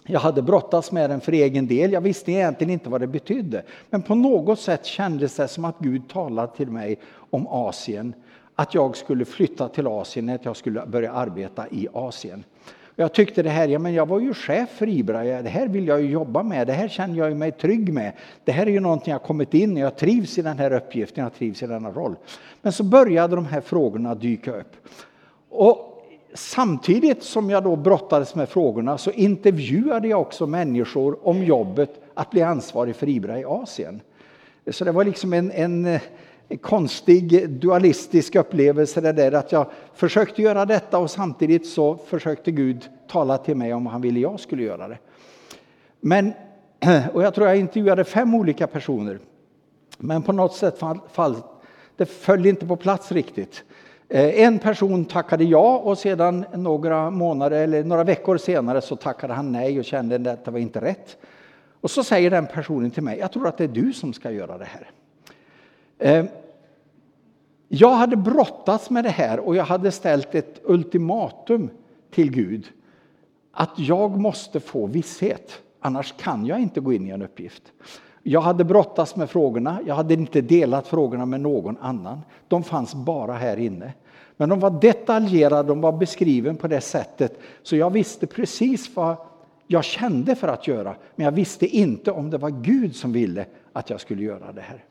Jag 0.07 0.21
hade 0.21 0.43
brottats 0.43 0.93
med 0.93 1.11
den 1.11 1.21
för 1.21 1.33
egen 1.33 1.67
del. 1.67 1.93
Jag 1.93 2.01
visste 2.01 2.33
egentligen 2.33 2.73
inte 2.73 2.91
vad 2.91 3.01
det 3.01 3.07
betydde. 3.07 3.63
Men 3.91 4.03
på 4.03 4.15
något 4.15 4.61
sätt 4.61 4.87
kändes 4.87 5.37
det 5.37 5.49
som 5.49 5.65
att 5.65 5.79
Gud 5.79 6.09
talade 6.09 6.57
till 6.57 6.71
mig 6.71 6.99
om 7.31 7.47
Asien 7.47 8.15
att 8.55 8.75
jag 8.75 8.97
skulle 8.97 9.25
flytta 9.25 9.69
till 9.69 9.87
Asien, 9.87 10.29
att 10.29 10.45
jag 10.45 10.57
skulle 10.57 10.87
börja 10.87 11.13
arbeta 11.13 11.69
i 11.71 11.89
Asien. 11.93 12.45
Jag 12.97 13.15
tyckte 13.15 13.43
det 13.43 13.51
här, 13.51 13.69
ja 13.69 13.79
men 13.79 13.95
jag 13.95 14.09
var 14.09 14.21
ju 14.21 14.35
chef 14.35 14.71
för 14.71 14.89
Ibra, 14.89 15.43
det 15.43 15.49
här 15.49 15.69
vill 15.69 15.89
jag 15.89 16.03
ju 16.03 16.11
jobba 16.11 16.43
med, 16.43 16.67
det 16.67 16.73
här 16.73 16.89
känner 16.89 17.19
jag 17.19 17.37
mig 17.37 17.53
trygg 17.53 17.93
med. 17.93 18.13
Det 18.45 18.53
här 18.53 18.67
är 18.67 18.71
ju 18.71 18.81
någonting 18.81 19.13
jag 19.13 19.23
kommit 19.23 19.55
in 19.55 19.79
i, 19.79 19.81
jag 19.81 19.97
trivs 19.97 20.39
i 20.39 20.43
den 20.43 20.59
här 20.59 20.73
uppgiften, 20.73 21.25
jag 21.25 21.35
trivs 21.35 21.63
i 21.63 21.67
denna 21.67 21.91
roll. 21.91 22.15
Men 22.63 22.73
så 22.73 22.85
började 22.85 23.37
de 23.37 23.47
här 23.47 23.61
frågorna 23.61 24.15
dyka 24.15 24.57
upp. 24.57 24.77
Och 25.49 26.05
samtidigt 26.35 27.23
som 27.23 27.51
jag 27.51 27.65
då 27.65 27.77
brottades 27.77 28.35
med 28.35 28.49
frågorna 28.49 28.99
så 28.99 29.11
intervjuade 29.11 30.09
jag 30.09 30.21
också 30.21 30.47
människor 30.47 31.29
om 31.29 31.45
jobbet 31.45 32.01
att 32.15 32.31
bli 32.31 32.43
ansvarig 32.43 32.97
för 32.97 33.09
Ibra 33.09 33.41
i 33.41 33.45
Asien. 33.45 34.01
Så 34.71 34.85
det 34.85 34.93
var 34.93 35.05
liksom 35.05 35.33
en, 35.33 35.51
en, 35.51 35.87
en 35.87 36.01
konstig 36.61 37.51
dualistisk 37.51 38.35
upplevelse 38.35 39.01
det 39.01 39.13
där 39.13 39.33
att 39.33 39.53
jag 39.53 39.67
försökte 39.95 40.43
göra 40.43 40.65
detta 40.65 40.99
och 40.99 41.11
samtidigt 41.11 41.67
så 41.67 41.97
försökte 41.97 42.51
Gud 42.51 42.89
tala 43.09 43.39
till 43.39 43.57
mig 43.57 43.75
om 43.75 43.87
han 43.87 44.01
ville 44.01 44.21
jag 44.21 44.41
skulle 44.41 44.63
göra 44.63 44.89
det. 44.89 44.99
Men, 46.01 46.33
och 47.13 47.23
jag 47.23 47.35
tror 47.35 47.47
jag 47.47 47.57
intervjuade 47.57 48.05
fem 48.05 48.35
olika 48.35 48.67
personer. 48.67 49.19
Men 49.99 50.23
på 50.23 50.33
något 50.33 50.55
sätt 50.55 50.79
fall, 50.79 50.99
fall 51.13 51.37
det 51.97 52.07
föll 52.07 52.47
inte 52.47 52.67
på 52.67 52.77
plats 52.77 53.13
riktigt. 53.13 53.65
Eh, 54.09 54.41
en 54.41 54.59
person 54.59 55.05
tackade 55.05 55.45
ja 55.45 55.79
och 55.79 55.99
sedan 55.99 56.45
några 56.55 57.11
månader 57.11 57.63
eller 57.63 57.85
några 57.85 58.05
veckor 58.05 58.37
senare 58.37 58.81
så 58.81 58.97
tackade 58.97 59.33
han 59.33 59.53
nej 59.53 59.79
och 59.79 59.85
kände 59.85 60.33
att 60.33 60.45
det 60.45 60.51
var 60.51 60.59
inte 60.59 60.81
rätt. 60.81 61.17
Och 61.81 61.91
så 61.91 62.05
säger 62.05 62.31
den 62.31 62.47
personen 62.47 62.91
till 62.91 63.03
mig, 63.03 63.19
jag 63.19 63.33
tror 63.33 63.49
att 63.49 63.59
det 63.59 63.65
är 63.65 63.69
du 63.69 63.93
som 63.93 64.13
ska 64.13 64.31
göra 64.31 64.59
det 64.59 64.65
här. 64.65 64.91
Ehm, 66.03 66.29
jag 67.69 67.91
hade 67.91 68.17
brottats 68.17 68.91
med 68.91 69.05
det 69.05 69.11
här 69.11 69.41
och 69.41 69.57
jag 69.57 69.65
hade 69.65 69.91
ställt 69.91 70.35
ett 70.35 70.61
ultimatum 70.65 71.71
till 72.11 72.31
Gud. 72.31 72.67
Att 73.53 73.79
jag 73.79 74.21
måste 74.21 74.61
få 74.61 74.87
visshet, 74.87 75.63
annars 75.81 76.15
kan 76.17 76.47
jag 76.47 76.61
inte 76.61 76.81
gå 76.81 76.93
in 76.93 77.07
i 77.07 77.11
en 77.11 77.23
uppgift. 77.23 77.63
Jag 78.23 78.41
hade 78.41 78.65
brottats 78.65 79.17
med 79.17 79.31
frågorna, 79.31 79.79
jag 79.87 79.95
hade 79.95 80.15
inte 80.15 80.41
delat 80.41 80.87
frågorna 80.87 81.27
med 81.27 81.41
någon 81.41 81.77
annan. 81.81 82.21
De 82.49 82.65
fanns 82.65 82.95
bara 82.95 83.33
här 83.33 83.57
inne. 83.57 83.93
Men 84.37 84.49
de 84.49 84.61
var 84.61 84.71
detaljerade, 84.71 85.69
de 85.69 85.81
var 85.81 85.93
beskriven 85.93 86.57
på 86.57 86.69
det 86.69 86.81
sättet 86.81 87.41
så 87.63 87.77
jag 87.77 87.91
visste 87.91 88.27
precis 88.27 88.97
vad 88.97 89.17
jag 89.67 89.85
kände 89.85 90.35
för 90.35 90.49
att 90.49 90.69
göra. 90.69 90.95
Men 91.17 91.25
jag 91.25 91.33
visste 91.33 91.67
inte 91.67 92.11
om 92.11 92.31
det 92.31 92.39
var 92.39 92.51
Gud 92.51 92.97
som 92.97 93.13
ville 93.13 93.47
att 93.73 93.91
jag 93.91 94.01
skulle 94.01 94.23
göra 94.23 94.53
det 94.53 94.61
här. 94.61 94.85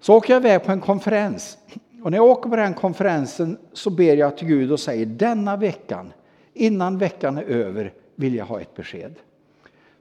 Så 0.00 0.14
åker 0.14 0.32
jag 0.32 0.40
iväg 0.40 0.64
på 0.64 0.72
en 0.72 0.80
konferens. 0.80 1.58
Och 2.02 2.10
när 2.10 2.18
jag 2.18 2.26
åker 2.26 2.50
på 2.50 2.56
den 2.56 2.74
konferensen 2.74 3.58
så 3.72 3.90
ber 3.90 4.16
jag 4.16 4.36
till 4.36 4.48
Gud 4.48 4.72
och 4.72 4.80
säger 4.80 5.06
denna 5.06 5.56
veckan, 5.56 6.12
innan 6.54 6.98
veckan 6.98 7.38
är 7.38 7.42
över, 7.42 7.92
vill 8.14 8.34
jag 8.34 8.44
ha 8.44 8.60
ett 8.60 8.74
besked. 8.74 9.14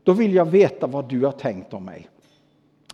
Då 0.03 0.13
vill 0.13 0.33
jag 0.33 0.45
veta 0.45 0.87
vad 0.87 1.09
du 1.09 1.25
har 1.25 1.31
tänkt 1.31 1.73
om 1.73 1.85
mig. 1.85 2.07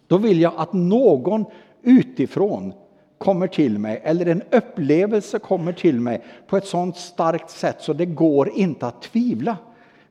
Då 0.07 0.17
vill 0.17 0.41
jag 0.41 0.53
att 0.57 0.73
någon 0.73 1.45
utifrån 1.81 2.73
kommer 3.17 3.47
till 3.47 3.79
mig 3.79 4.01
eller 4.03 4.25
en 4.25 4.43
upplevelse 4.51 5.39
kommer 5.39 5.73
till 5.73 5.99
mig 5.99 6.21
på 6.47 6.57
ett 6.57 6.65
sådant 6.65 6.97
starkt 6.97 7.49
sätt 7.49 7.77
så 7.79 7.93
det 7.93 8.05
går 8.05 8.49
inte 8.49 8.87
att 8.87 9.01
tvivla. 9.01 9.57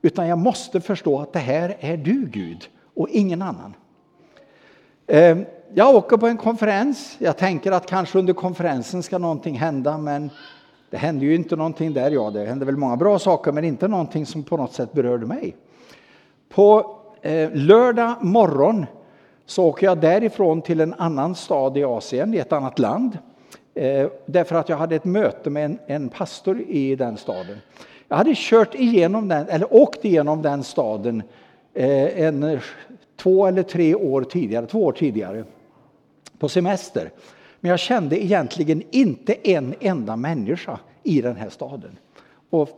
Utan 0.01 0.27
jag 0.27 0.37
måste 0.37 0.81
förstå 0.81 1.19
att 1.19 1.33
det 1.33 1.39
här 1.39 1.77
är 1.79 1.97
du 1.97 2.25
Gud 2.25 2.69
och 2.95 3.09
ingen 3.09 3.41
annan. 3.41 3.73
Ehm, 5.07 5.45
jag 5.75 5.95
åker 5.95 6.17
på 6.17 6.27
en 6.27 6.37
konferens. 6.37 7.15
Jag 7.19 7.37
tänker 7.37 7.71
att 7.71 7.85
kanske 7.85 8.19
under 8.19 8.33
konferensen 8.33 9.03
ska 9.03 9.17
någonting 9.17 9.55
hända 9.55 9.97
men 9.97 10.29
det 10.89 10.97
hände 10.97 11.25
ju 11.25 11.35
inte 11.35 11.55
någonting 11.55 11.93
där. 11.93 12.11
Ja, 12.11 12.29
det 12.29 12.45
hände 12.45 12.65
väl 12.65 12.77
många 12.77 12.97
bra 12.97 13.19
saker 13.19 13.51
men 13.51 13.63
inte 13.63 13.87
någonting 13.87 14.25
som 14.25 14.43
på 14.43 14.57
något 14.57 14.73
sätt 14.73 14.93
berörde 14.93 15.25
mig. 15.25 15.55
På 16.49 16.97
eh, 17.21 17.49
lördag 17.53 18.15
morgon 18.21 18.85
så 19.45 19.65
åker 19.65 19.87
jag 19.87 19.97
därifrån 19.97 20.61
till 20.61 20.81
en 20.81 20.93
annan 20.93 21.35
stad 21.35 21.77
i 21.77 21.83
Asien, 21.83 22.33
i 22.33 22.37
ett 22.37 22.53
annat 22.53 22.79
land. 22.79 23.17
Eh, 23.73 24.07
därför 24.25 24.55
att 24.55 24.69
jag 24.69 24.77
hade 24.77 24.95
ett 24.95 25.05
möte 25.05 25.49
med 25.49 25.65
en, 25.65 25.79
en 25.87 26.09
pastor 26.09 26.61
i 26.61 26.95
den 26.95 27.17
staden. 27.17 27.57
Jag 28.07 28.17
hade 28.17 28.33
kört 28.35 28.75
igenom 28.75 29.27
den, 29.27 29.47
eller 29.47 29.73
åkt 29.73 30.05
igenom 30.05 30.41
den 30.41 30.63
staden 30.63 31.23
eh, 31.73 32.23
en, 32.23 32.59
två 33.17 33.47
eller 33.47 33.63
tre 33.63 33.95
år 33.95 34.23
tidigare, 34.23 34.65
två 34.65 34.83
år 34.83 34.91
tidigare 34.91 35.43
på 36.39 36.49
semester. 36.49 37.11
Men 37.59 37.69
jag 37.69 37.79
kände 37.79 38.23
egentligen 38.23 38.83
inte 38.91 39.33
en 39.49 39.75
enda 39.79 40.15
människa 40.15 40.79
i 41.03 41.21
den 41.21 41.35
här 41.35 41.49
staden. 41.49 41.97
Och 42.49 42.69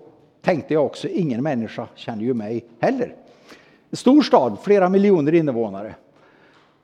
tänkte 0.42 0.74
jag 0.74 0.86
också, 0.86 1.08
ingen 1.08 1.44
människa 1.44 1.88
känner 1.96 2.24
ju 2.24 2.34
mig 2.34 2.66
heller. 2.80 3.16
En 3.90 3.98
stor 3.98 4.22
stad, 4.22 4.58
flera 4.64 4.90
miljoner 4.90 5.34
invånare. 5.34 5.96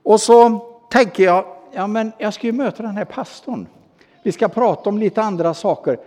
Och 0.02 0.20
så 0.20 0.58
tänker 0.90 1.24
jag, 1.24 1.44
ja 1.72 1.86
men 1.86 2.12
jag 2.18 2.34
ska 2.34 2.46
ju 2.46 2.52
möta 2.52 2.82
den 2.82 2.96
här 2.96 3.04
pastorn. 3.04 3.66
Vi 4.22 4.32
ska 4.32 4.48
prata 4.48 4.90
om 4.90 4.98
lite 4.98 5.22
andra 5.22 5.54
saker. 5.54 5.98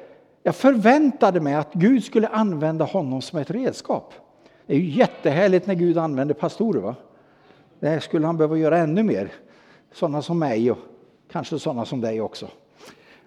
Jag 0.44 0.56
förväntade 0.56 1.40
mig 1.40 1.54
att 1.54 1.74
Gud 1.74 2.04
skulle 2.04 2.28
använda 2.28 2.86
honom 2.86 3.22
som 3.22 3.40
ett 3.40 3.52
redskap. 3.52 4.14
Det 4.66 4.74
är 4.74 4.78
ju 4.78 4.90
jättehärligt 4.90 5.68
när 5.68 5.74
Gud 5.74 5.98
använder 5.98 6.34
pastorer. 6.34 6.82
Va? 6.82 6.96
Det 7.80 8.02
skulle 8.02 8.26
han 8.26 8.38
behöva 8.38 8.58
göra 8.58 8.78
ännu 8.78 9.04
mer. 9.04 9.32
Sådana 9.96 10.22
som 10.22 10.40
mig 10.40 10.72
och 10.72 10.78
kanske 11.32 11.60
sådana 11.60 11.86
som 11.86 12.02
dig 12.02 12.22
också. 12.22 12.48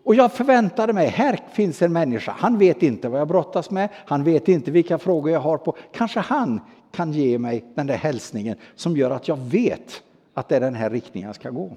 Och 0.02 0.14
jag 0.14 0.32
förväntade 0.32 0.92
mig, 0.92 1.08
här 1.08 1.40
finns 1.52 1.82
en 1.82 1.92
människa, 1.92 2.34
han 2.38 2.58
vet 2.58 2.82
inte 2.82 3.08
vad 3.08 3.20
jag 3.20 3.28
brottas 3.28 3.70
med, 3.70 3.88
han 3.94 4.24
vet 4.24 4.48
inte 4.48 4.70
vilka 4.70 4.98
frågor 4.98 5.32
jag 5.32 5.40
har 5.40 5.58
på. 5.58 5.76
Kanske 5.92 6.20
han 6.20 6.60
kan 6.92 7.12
ge 7.12 7.38
mig 7.38 7.64
den 7.74 7.86
där 7.86 7.96
hälsningen 7.96 8.56
som 8.74 8.96
gör 8.96 9.10
att 9.10 9.28
jag 9.28 9.36
vet 9.36 10.02
att 10.34 10.48
det 10.48 10.56
är 10.56 10.60
den 10.60 10.74
här 10.74 10.90
riktningen 10.90 11.26
jag 11.26 11.36
ska 11.36 11.50
gå. 11.50 11.76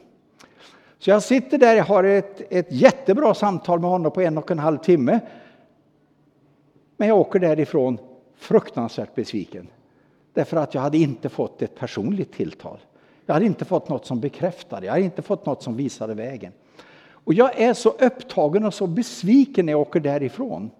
Så 0.99 1.09
jag 1.09 1.23
sitter 1.23 1.57
där, 1.57 1.75
jag 1.75 1.83
har 1.83 2.03
ett, 2.03 2.41
ett 2.53 2.71
jättebra 2.71 3.33
samtal 3.33 3.79
med 3.79 3.89
honom 3.89 4.11
på 4.11 4.21
en 4.21 4.37
och 4.37 4.51
en 4.51 4.59
halv 4.59 4.77
timme. 4.77 5.19
Men 6.97 7.07
jag 7.07 7.17
åker 7.17 7.39
därifrån 7.39 7.97
fruktansvärt 8.37 9.15
besviken. 9.15 9.67
Därför 10.33 10.57
att 10.57 10.73
jag 10.73 10.81
hade 10.81 10.97
inte 10.97 11.29
fått 11.29 11.61
ett 11.61 11.75
personligt 11.75 12.33
tilltal. 12.33 12.77
Jag 13.25 13.33
hade 13.33 13.45
inte 13.45 13.65
fått 13.65 13.89
något 13.89 14.05
som 14.05 14.19
bekräftade, 14.19 14.85
jag 14.85 14.93
hade 14.93 15.05
inte 15.05 15.21
fått 15.21 15.45
något 15.45 15.63
som 15.63 15.75
visade 15.75 16.13
vägen. 16.13 16.51
Och 17.23 17.33
jag 17.33 17.59
är 17.61 17.73
så 17.73 17.89
upptagen 17.89 18.65
och 18.65 18.73
så 18.73 18.87
besviken 18.87 19.65
när 19.65 19.73
jag 19.73 19.81
åker 19.81 19.99
därifrån. 19.99 20.71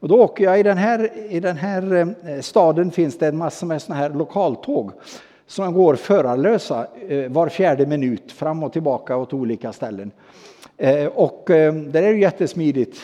Och 0.00 0.08
då 0.08 0.22
åker 0.22 0.44
jag 0.44 0.60
i 0.60 0.62
den 0.62 0.78
här, 0.78 1.10
i 1.30 1.40
den 1.40 1.56
här 1.56 2.14
eh, 2.28 2.40
staden 2.40 2.90
finns 2.90 3.18
det 3.18 3.26
en 3.26 3.36
massa 3.36 3.66
med 3.66 3.82
såna 3.82 3.98
här 3.98 4.10
lokaltåg 4.10 4.92
som 5.46 5.74
går 5.74 5.94
förarlösa 5.94 6.86
eh, 7.08 7.30
var 7.30 7.48
fjärde 7.48 7.86
minut 7.86 8.32
fram 8.32 8.62
och 8.62 8.72
tillbaka 8.72 9.16
åt 9.16 9.32
olika 9.32 9.72
ställen. 9.72 10.10
Eh, 10.76 11.06
och 11.06 11.42
det 11.46 11.98
är 11.98 12.12
ju 12.12 12.20
jättesmidigt, 12.20 12.98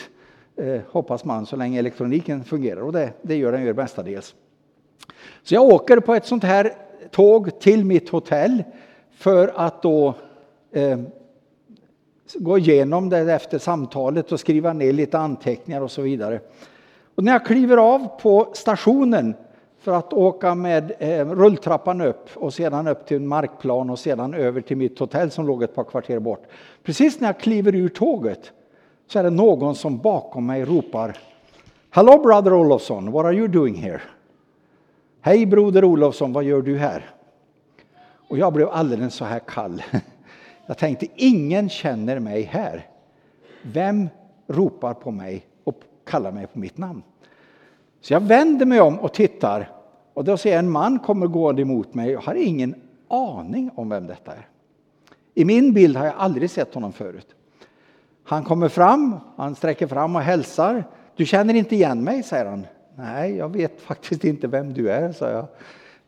hoppas 0.91 1.25
man, 1.25 1.45
så 1.45 1.55
länge 1.55 1.79
elektroniken 1.79 2.43
fungerar 2.43 2.81
och 2.81 2.93
det, 2.93 3.09
det 3.21 3.35
gör 3.35 3.51
den 3.51 3.63
ju 3.63 3.73
mestadels. 3.73 4.35
Så 5.43 5.53
jag 5.53 5.63
åker 5.63 5.99
på 5.99 6.15
ett 6.15 6.25
sånt 6.25 6.43
här 6.43 6.73
tåg 7.11 7.59
till 7.59 7.85
mitt 7.85 8.09
hotell 8.09 8.63
för 9.11 9.51
att 9.55 9.81
då 9.81 10.13
eh, 10.71 10.99
gå 12.35 12.57
igenom 12.57 13.09
det 13.09 13.33
efter 13.33 13.59
samtalet 13.59 14.31
och 14.31 14.39
skriva 14.39 14.73
ner 14.73 14.93
lite 14.93 15.19
anteckningar 15.19 15.81
och 15.81 15.91
så 15.91 16.01
vidare. 16.01 16.39
Och 17.15 17.23
när 17.23 17.31
jag 17.31 17.45
kliver 17.45 17.77
av 17.77 18.19
på 18.21 18.49
stationen 18.53 19.35
för 19.79 19.91
att 19.91 20.13
åka 20.13 20.55
med 20.55 20.91
eh, 20.99 21.25
rulltrappan 21.25 22.01
upp 22.01 22.29
och 22.33 22.53
sedan 22.53 22.87
upp 22.87 23.05
till 23.05 23.17
en 23.17 23.27
markplan 23.27 23.89
och 23.89 23.99
sedan 23.99 24.33
över 24.33 24.61
till 24.61 24.77
mitt 24.77 24.99
hotell 24.99 25.31
som 25.31 25.47
låg 25.47 25.63
ett 25.63 25.75
par 25.75 25.83
kvarter 25.83 26.19
bort. 26.19 26.43
Precis 26.83 27.19
när 27.19 27.27
jag 27.27 27.39
kliver 27.39 27.75
ur 27.75 27.89
tåget 27.89 28.51
så 29.07 29.19
är 29.19 29.23
det 29.23 29.29
någon 29.29 29.75
som 29.75 29.97
bakom 29.97 30.45
mig 30.45 30.65
ropar 30.65 31.17
Hello 31.93 32.17
brother 32.17 32.53
Olofsson, 32.53 33.11
what 33.11 33.25
are 33.25 33.33
you 33.33 33.47
doing 33.47 33.75
here? 33.75 34.01
Hej 35.23 35.45
broder 35.45 35.83
Olofsson, 35.83 36.33
vad 36.33 36.43
gör 36.43 36.61
du 36.61 36.77
här? 36.77 37.09
Och 38.27 38.37
jag 38.37 38.53
blev 38.53 38.69
alldeles 38.69 39.13
så 39.13 39.25
här 39.25 39.39
kall. 39.39 39.83
Jag 40.65 40.77
tänkte, 40.77 41.07
ingen 41.15 41.69
känner 41.69 42.19
mig 42.19 42.41
här. 42.41 42.87
Vem 43.61 44.09
ropar 44.47 44.93
på 44.93 45.11
mig 45.11 45.45
och 45.63 45.75
kallar 46.05 46.31
mig 46.31 46.47
på 46.47 46.59
mitt 46.59 46.77
namn? 46.77 47.03
Så 48.01 48.13
jag 48.13 48.19
vänder 48.19 48.65
mig 48.65 48.81
om 48.81 48.99
och 48.99 49.13
tittar 49.13 49.69
och 50.13 50.23
då 50.23 50.37
ser 50.37 50.49
jag 50.49 50.59
en 50.59 50.69
man 50.69 50.99
kommer 50.99 51.27
gående 51.27 51.61
emot 51.61 51.93
mig. 51.93 52.11
Jag 52.11 52.21
har 52.21 52.35
ingen 52.35 52.75
aning 53.07 53.71
om 53.75 53.89
vem 53.89 54.07
detta 54.07 54.31
är. 54.31 54.47
I 55.33 55.45
min 55.45 55.73
bild 55.73 55.97
har 55.97 56.05
jag 56.05 56.15
aldrig 56.17 56.49
sett 56.49 56.73
honom 56.73 56.93
förut. 56.93 57.27
Han 58.23 58.43
kommer 58.43 58.69
fram, 58.69 59.15
han 59.35 59.55
sträcker 59.55 59.87
fram 59.87 60.15
och 60.15 60.21
hälsar. 60.21 60.83
Du 61.15 61.25
känner 61.25 61.53
inte 61.53 61.75
igen 61.75 62.03
mig, 62.03 62.23
säger 62.23 62.45
han. 62.45 62.65
Nej, 62.95 63.35
jag 63.35 63.49
vet 63.49 63.81
faktiskt 63.81 64.23
inte 64.23 64.47
vem 64.47 64.73
du 64.73 64.91
är, 64.91 65.11
sa 65.11 65.29
jag. 65.29 65.47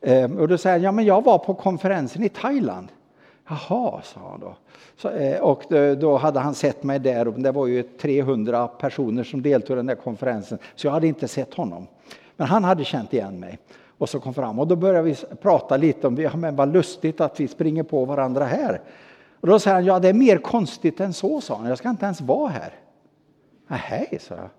Ehm, 0.02 0.38
och 0.38 0.48
då 0.48 0.58
säger 0.58 0.76
han, 0.76 0.84
ja 0.84 0.92
men 0.92 1.06
jag 1.06 1.24
var 1.24 1.38
på 1.38 1.54
konferensen 1.54 2.24
i 2.24 2.30
Thailand. 2.30 2.88
Jaha, 3.48 4.02
sa 4.04 4.20
han 4.32 4.40
då. 4.40 4.56
Så, 4.98 5.10
eh, 5.10 5.42
och 5.42 5.64
då 5.98 6.18
hade 6.18 6.40
han 6.40 6.56
sett 6.56 6.84
mig 6.84 7.00
där 7.00 7.28
och 7.28 7.40
det 7.40 7.52
var 7.52 7.68
ju 7.68 7.84
300 7.84 8.68
personer 8.68 9.24
som 9.24 9.42
deltog 9.42 9.76
i 9.76 9.78
den 9.78 9.86
där 9.86 9.96
konferensen. 9.96 10.58
Så 10.76 10.88
jag 10.88 10.92
hade 10.92 11.08
inte 11.08 11.28
sett 11.28 11.54
honom. 11.54 11.88
Men 12.36 12.48
han 12.48 12.64
hade 12.64 12.84
känt 12.84 13.14
igen 13.14 13.40
mig. 13.40 13.60
Och 13.98 14.10
så 14.10 14.20
kom 14.20 14.34
fram 14.34 14.60
och 14.60 14.68
då 14.68 14.76
började 14.76 15.02
vi 15.02 15.16
prata 15.42 15.78
lite 15.78 16.08
om, 16.08 16.18
ja 16.18 16.36
men 16.36 16.56
vad 16.56 16.74
lustigt 16.74 17.22
att 17.22 17.40
vi 17.40 17.48
springer 17.48 17.84
på 17.84 18.06
varandra 18.06 18.46
här. 18.46 18.82
Och 19.40 19.48
då 19.48 19.60
säger 19.60 19.76
han, 19.76 19.86
ja 19.86 20.00
det 20.00 20.10
är 20.10 20.14
mer 20.14 20.38
konstigt 20.38 21.00
än 21.00 21.14
så, 21.14 21.42
sa 21.42 21.58
han. 21.58 21.70
Jag 21.70 21.78
ska 21.78 21.90
inte 21.90 22.06
ens 22.06 22.22
vara 22.22 22.50
här. 22.50 22.74
Nej, 23.68 24.18
sa 24.22 24.36
jag. 24.36 24.50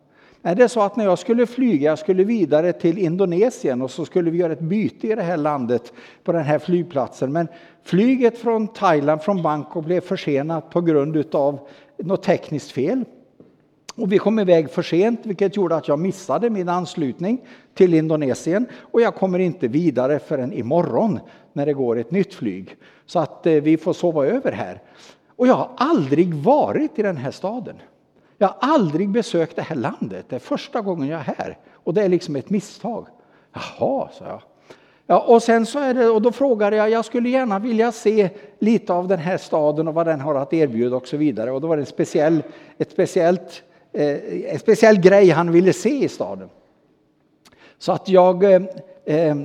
Är 0.46 0.54
det 0.54 0.64
är 0.64 0.68
så 0.68 0.80
att 0.80 0.96
när 0.96 1.04
jag 1.04 1.18
skulle 1.18 1.46
flyga, 1.46 1.90
jag 1.90 1.98
skulle 1.98 2.24
vidare 2.24 2.72
till 2.72 2.98
Indonesien 2.98 3.82
och 3.82 3.90
så 3.90 4.04
skulle 4.04 4.30
vi 4.30 4.38
göra 4.38 4.52
ett 4.52 4.60
byte 4.60 5.06
i 5.06 5.14
det 5.14 5.22
här 5.22 5.36
landet 5.36 5.92
på 6.24 6.32
den 6.32 6.44
här 6.44 6.58
flygplatsen. 6.58 7.32
Men 7.32 7.48
flyget 7.82 8.38
från 8.38 8.68
Thailand, 8.68 9.22
från 9.22 9.42
Bangkok 9.42 9.84
blev 9.84 10.00
försenat 10.00 10.70
på 10.70 10.80
grund 10.80 11.34
av 11.34 11.58
något 11.98 12.22
tekniskt 12.22 12.70
fel. 12.70 13.04
Och 13.94 14.12
vi 14.12 14.18
kom 14.18 14.38
iväg 14.38 14.70
för 14.70 14.82
sent, 14.82 15.20
vilket 15.22 15.56
gjorde 15.56 15.76
att 15.76 15.88
jag 15.88 15.98
missade 15.98 16.50
min 16.50 16.68
anslutning 16.68 17.40
till 17.74 17.94
Indonesien. 17.94 18.66
Och 18.74 19.00
jag 19.00 19.14
kommer 19.14 19.38
inte 19.38 19.68
vidare 19.68 20.18
förrän 20.18 20.52
imorgon 20.52 21.20
när 21.52 21.66
det 21.66 21.72
går 21.72 21.98
ett 21.98 22.10
nytt 22.10 22.34
flyg. 22.34 22.76
Så 23.06 23.18
att 23.18 23.46
eh, 23.46 23.52
vi 23.52 23.76
får 23.76 23.92
sova 23.92 24.26
över 24.26 24.52
här. 24.52 24.82
Och 25.36 25.46
jag 25.46 25.54
har 25.54 25.70
aldrig 25.76 26.34
varit 26.34 26.98
i 26.98 27.02
den 27.02 27.16
här 27.16 27.30
staden. 27.30 27.76
Jag 28.38 28.48
har 28.48 28.56
aldrig 28.60 29.08
besökt 29.08 29.56
det 29.56 29.62
här 29.62 29.76
landet. 29.76 30.26
Det 30.28 30.36
är 30.36 30.40
första 30.40 30.80
gången 30.80 31.08
jag 31.08 31.20
är 31.20 31.34
här. 31.38 31.58
Och 31.72 31.94
det 31.94 32.02
är 32.02 32.08
liksom 32.08 32.36
ett 32.36 32.50
misstag. 32.50 33.06
Jaha, 33.52 34.08
sa 34.18 34.24
jag. 34.26 34.42
Ja, 35.06 35.20
och 35.20 35.42
sen 35.42 35.66
så 35.66 35.78
är 35.78 35.94
det, 35.94 36.08
och 36.08 36.22
då 36.22 36.32
frågade 36.32 36.76
jag, 36.76 36.90
jag 36.90 37.04
skulle 37.04 37.28
gärna 37.28 37.58
vilja 37.58 37.92
se 37.92 38.30
lite 38.58 38.92
av 38.92 39.08
den 39.08 39.18
här 39.18 39.38
staden 39.38 39.88
och 39.88 39.94
vad 39.94 40.06
den 40.06 40.20
har 40.20 40.34
att 40.34 40.52
erbjuda 40.52 40.96
och 40.96 41.08
så 41.08 41.16
vidare. 41.16 41.50
Och 41.50 41.60
då 41.60 41.66
var 41.66 41.76
det 41.76 41.82
en 41.82 41.86
speciell, 41.86 42.42
ett 42.78 42.90
speciellt, 42.90 43.62
eh, 43.92 44.52
en 44.52 44.58
speciell 44.58 45.00
grej 45.00 45.30
han 45.30 45.52
ville 45.52 45.72
se 45.72 46.04
i 46.04 46.08
staden. 46.08 46.48
Så 47.78 47.92
att 47.92 48.08
jag, 48.08 48.44
eh, 48.44 48.62
eh 49.04 49.36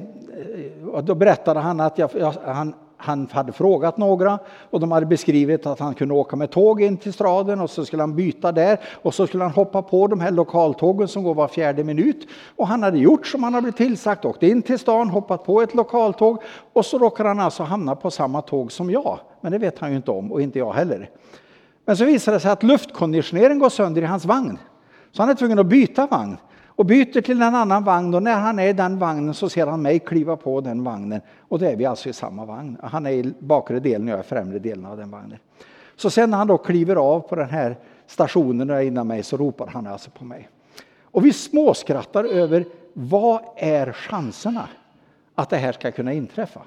då 1.03 1.15
berättade 1.15 1.59
han 1.59 1.79
att 1.79 1.97
jag, 1.97 2.09
han, 2.45 2.73
han 3.01 3.27
hade 3.31 3.51
frågat 3.51 3.97
några 3.97 4.39
och 4.69 4.79
de 4.79 4.91
hade 4.91 5.05
beskrivit 5.05 5.65
att 5.65 5.79
han 5.79 5.95
kunde 5.95 6.13
åka 6.13 6.35
med 6.35 6.51
tåg 6.51 6.81
in 6.81 6.97
till 6.97 7.13
staden 7.13 7.61
och 7.61 7.69
så 7.69 7.85
skulle 7.85 8.03
han 8.03 8.15
byta 8.15 8.51
där 8.51 8.79
och 9.01 9.13
så 9.13 9.27
skulle 9.27 9.43
han 9.43 9.53
hoppa 9.53 9.81
på 9.81 10.07
de 10.07 10.19
här 10.19 10.31
lokaltågen 10.31 11.07
som 11.07 11.23
går 11.23 11.33
var 11.33 11.47
fjärde 11.47 11.83
minut. 11.83 12.27
Och 12.55 12.67
han 12.67 12.83
hade 12.83 12.97
gjort 12.97 13.27
som 13.27 13.43
han 13.43 13.53
hade 13.53 13.61
blivit 13.61 13.77
tillsagt, 13.77 14.25
åkt 14.25 14.43
in 14.43 14.61
till 14.61 14.79
stan, 14.79 15.09
hoppat 15.09 15.43
på 15.43 15.61
ett 15.61 15.75
lokaltåg 15.75 16.43
och 16.73 16.85
så 16.85 16.97
råkade 16.97 17.29
han 17.29 17.39
alltså 17.39 17.63
hamna 17.63 17.95
på 17.95 18.11
samma 18.11 18.41
tåg 18.41 18.71
som 18.71 18.89
jag. 18.89 19.19
Men 19.41 19.51
det 19.51 19.57
vet 19.57 19.79
han 19.79 19.89
ju 19.89 19.95
inte 19.95 20.11
om 20.11 20.31
och 20.31 20.41
inte 20.41 20.59
jag 20.59 20.73
heller. 20.73 21.09
Men 21.85 21.97
så 21.97 22.05
visade 22.05 22.37
det 22.37 22.41
sig 22.41 22.51
att 22.51 22.63
luftkonditioneringen 22.63 23.59
går 23.59 23.69
sönder 23.69 24.01
i 24.01 24.05
hans 24.05 24.25
vagn. 24.25 24.57
Så 25.11 25.21
han 25.21 25.29
är 25.29 25.35
tvungen 25.35 25.59
att 25.59 25.65
byta 25.65 26.07
vagn 26.07 26.37
och 26.79 26.85
byter 26.85 27.21
till 27.21 27.41
en 27.41 27.55
annan 27.55 27.83
vagn 27.83 28.13
och 28.13 28.23
när 28.23 28.39
han 28.39 28.59
är 28.59 28.67
i 28.67 28.73
den 28.73 28.99
vagnen 28.99 29.33
så 29.33 29.49
ser 29.49 29.67
han 29.67 29.81
mig 29.81 29.99
kliva 29.99 30.35
på 30.35 30.61
den 30.61 30.83
vagnen 30.83 31.21
och 31.39 31.59
då 31.59 31.65
är 31.65 31.75
vi 31.75 31.85
alltså 31.85 32.09
i 32.09 32.13
samma 32.13 32.45
vagn. 32.45 32.77
Han 32.83 33.05
är 33.05 33.11
i 33.11 33.33
bakre 33.39 33.79
delen 33.79 34.07
och 34.07 34.11
jag 34.11 34.19
är 34.19 34.23
i 34.23 34.27
främre 34.27 34.59
delen 34.59 34.85
av 34.85 34.97
den 34.97 35.11
vagnen. 35.11 35.37
Så 35.95 36.09
sen 36.09 36.29
när 36.29 36.37
han 36.37 36.47
då 36.47 36.57
kliver 36.57 36.95
av 36.95 37.19
på 37.19 37.35
den 37.35 37.49
här 37.49 37.77
stationen 38.07 38.81
innan 38.81 39.07
mig 39.07 39.23
så 39.23 39.37
ropar 39.37 39.67
han 39.67 39.87
alltså 39.87 40.11
på 40.11 40.25
mig. 40.25 40.49
Och 41.03 41.25
vi 41.25 41.33
småskrattar 41.33 42.23
över 42.23 42.65
vad 42.93 43.41
är 43.55 43.91
chanserna 43.91 44.67
att 45.35 45.49
det 45.49 45.57
här 45.57 45.71
ska 45.71 45.91
kunna 45.91 46.13
inträffa? 46.13 46.61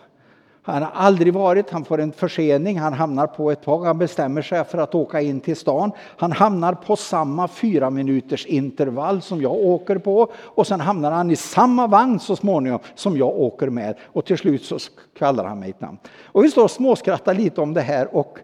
Han 0.64 0.82
har 0.82 0.90
aldrig 0.94 1.34
varit, 1.34 1.70
han 1.70 1.84
får 1.84 2.00
en 2.00 2.12
försening, 2.12 2.78
han 2.78 2.92
hamnar 2.92 3.26
på 3.26 3.50
ett 3.50 3.62
tåg, 3.62 3.84
han 3.84 3.98
bestämmer 3.98 4.42
sig 4.42 4.64
för 4.64 4.78
att 4.78 4.94
åka 4.94 5.20
in 5.20 5.40
till 5.40 5.56
stan. 5.56 5.92
Han 6.16 6.32
hamnar 6.32 6.74
på 6.74 6.96
samma 6.96 7.48
fyra 7.48 7.90
minuters 7.90 8.46
intervall 8.46 9.22
som 9.22 9.42
jag 9.42 9.52
åker 9.52 9.98
på 9.98 10.32
och 10.36 10.66
sen 10.66 10.80
hamnar 10.80 11.10
han 11.10 11.30
i 11.30 11.36
samma 11.36 11.86
vagn 11.86 12.20
så 12.20 12.36
småningom 12.36 12.78
som 12.94 13.16
jag 13.16 13.28
åker 13.28 13.70
med 13.70 13.96
och 14.02 14.24
till 14.24 14.38
slut 14.38 14.64
så 14.64 14.78
kallar 15.18 15.44
han 15.44 15.60
mig 15.60 15.70
ett 15.70 15.80
namn. 15.80 15.98
Och 16.24 16.44
vi 16.44 16.50
står 16.50 16.64
och 16.64 16.70
småskrattar 16.70 17.34
lite 17.34 17.60
om 17.60 17.74
det 17.74 17.80
här 17.80 18.16
och 18.16 18.38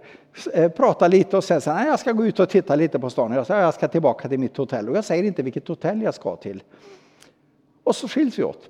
eh, 0.54 0.70
pratar 0.70 1.08
lite 1.08 1.36
och 1.36 1.44
sen 1.44 1.60
säger 1.60 1.78
han, 1.78 1.86
jag 1.86 2.00
ska 2.00 2.12
gå 2.12 2.26
ut 2.26 2.40
och 2.40 2.48
titta 2.48 2.74
lite 2.74 2.98
på 2.98 3.10
stan. 3.10 3.32
Jag 3.32 3.46
säger 3.46 3.62
jag 3.62 3.74
ska 3.74 3.88
tillbaka 3.88 4.28
till 4.28 4.38
mitt 4.38 4.56
hotell 4.56 4.88
och 4.88 4.96
jag 4.96 5.04
säger 5.04 5.24
inte 5.24 5.42
vilket 5.42 5.68
hotell 5.68 6.02
jag 6.02 6.14
ska 6.14 6.36
till. 6.36 6.62
Och 7.84 7.96
så 7.96 8.08
skiljs 8.08 8.38
vi 8.38 8.44
åt. 8.44 8.68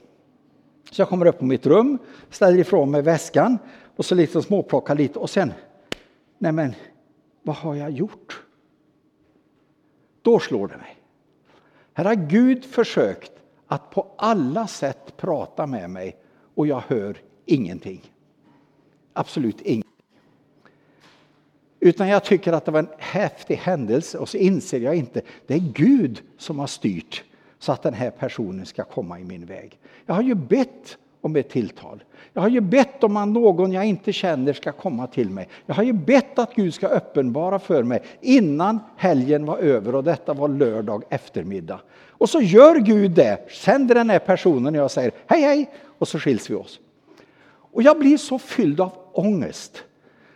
Så 0.91 1.01
jag 1.01 1.09
kommer 1.09 1.27
upp 1.27 1.39
på 1.39 1.45
mitt 1.45 1.67
rum, 1.67 1.99
ställer 2.31 2.59
ifrån 2.59 2.91
mig 2.91 3.03
väskan 3.03 3.59
och 3.97 4.05
så 4.05 4.15
liksom 4.15 4.43
småplockar 4.43 4.95
lite 4.95 5.19
och 5.19 5.31
sen, 5.31 5.53
nej 6.39 6.53
men 6.53 6.75
vad 7.43 7.57
har 7.57 7.75
jag 7.75 7.91
gjort? 7.91 8.43
Då 10.23 10.39
slår 10.39 10.69
det 10.69 10.77
mig. 10.77 10.97
Här 11.93 12.05
har 12.05 12.15
Gud 12.15 12.65
försökt 12.65 13.33
att 13.67 13.91
på 13.91 14.07
alla 14.19 14.67
sätt 14.67 15.17
prata 15.17 15.67
med 15.67 15.91
mig 15.91 16.17
och 16.55 16.67
jag 16.67 16.83
hör 16.89 17.17
ingenting. 17.45 18.13
Absolut 19.13 19.61
ingenting. 19.61 19.85
Utan 21.81 22.09
jag 22.09 22.25
tycker 22.25 22.53
att 22.53 22.65
det 22.65 22.71
var 22.71 22.79
en 22.79 22.89
häftig 22.99 23.55
händelse 23.57 24.19
och 24.19 24.29
så 24.29 24.37
inser 24.37 24.81
jag 24.81 24.95
inte, 24.95 25.23
det 25.47 25.55
är 25.55 25.73
Gud 25.75 26.23
som 26.39 26.59
har 26.59 26.67
styrt 26.67 27.25
så 27.59 27.73
att 27.73 27.83
den 27.83 27.95
här 27.95 28.11
personen 28.11 28.67
ska 28.67 28.85
komma 28.85 29.21
i 29.21 29.25
min 29.25 29.47
väg. 29.47 29.79
Jag 30.07 30.15
har 30.15 30.23
ju 30.23 30.35
bett 30.35 30.99
om 31.21 31.37
ett 31.37 31.51
tilltal. 31.51 32.05
Jag 32.33 32.43
har 32.43 32.49
ju 32.49 32.61
bett 32.61 33.05
om 33.05 33.17
att 33.17 33.29
någon 33.29 33.73
jag 33.73 33.85
inte 33.85 34.13
känner 34.13 34.53
ska 34.53 34.73
komma 34.73 35.07
till 35.07 35.31
mig. 35.31 35.49
Jag 35.67 35.75
har 35.75 35.83
ju 35.83 35.93
bett 35.93 36.39
att 36.39 36.55
Gud 36.55 36.75
ska 36.75 36.87
uppenbara 36.87 37.59
för 37.59 37.83
mig 37.83 38.03
innan 38.21 38.81
helgen 38.97 39.47
var 39.47 39.59
över 39.59 39.95
och 39.95 40.05
detta 40.05 40.35
var 40.35 40.49
lördag 40.49 41.03
eftermiddag. 41.09 41.81
Och 42.09 42.31
så 42.31 42.41
gör 42.41 42.77
Gud 42.77 43.11
det, 43.11 43.51
sänder 43.51 43.95
den 43.95 44.11
här 44.11 44.19
personen 44.19 44.75
och 44.75 44.81
jag 44.81 44.91
säger 44.91 45.13
hej 45.27 45.43
hej 45.43 45.71
och 45.99 46.09
så 46.09 46.19
skiljs 46.19 46.51
vi 46.51 46.55
oss. 46.55 46.81
Och 47.73 47.83
jag 47.83 47.99
blir 47.99 48.17
så 48.17 48.39
fylld 48.39 48.81
av 48.81 48.93
ångest 49.13 49.85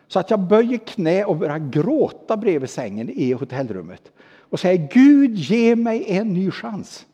så 0.09 0.19
att 0.19 0.31
jag 0.31 0.41
böjer 0.41 0.79
knä 0.79 1.25
och 1.25 1.37
börjar 1.37 1.59
gråta 1.59 2.37
bredvid 2.37 2.71
sängen 2.71 3.11
i 3.11 3.33
hotellrummet 3.33 4.13
och 4.39 4.61
säger 4.61 4.89
Gud 4.93 5.35
ge 5.35 5.77
mig 5.77 6.05
en 6.07 6.35
ny 6.35 6.51
chans. 6.51 7.07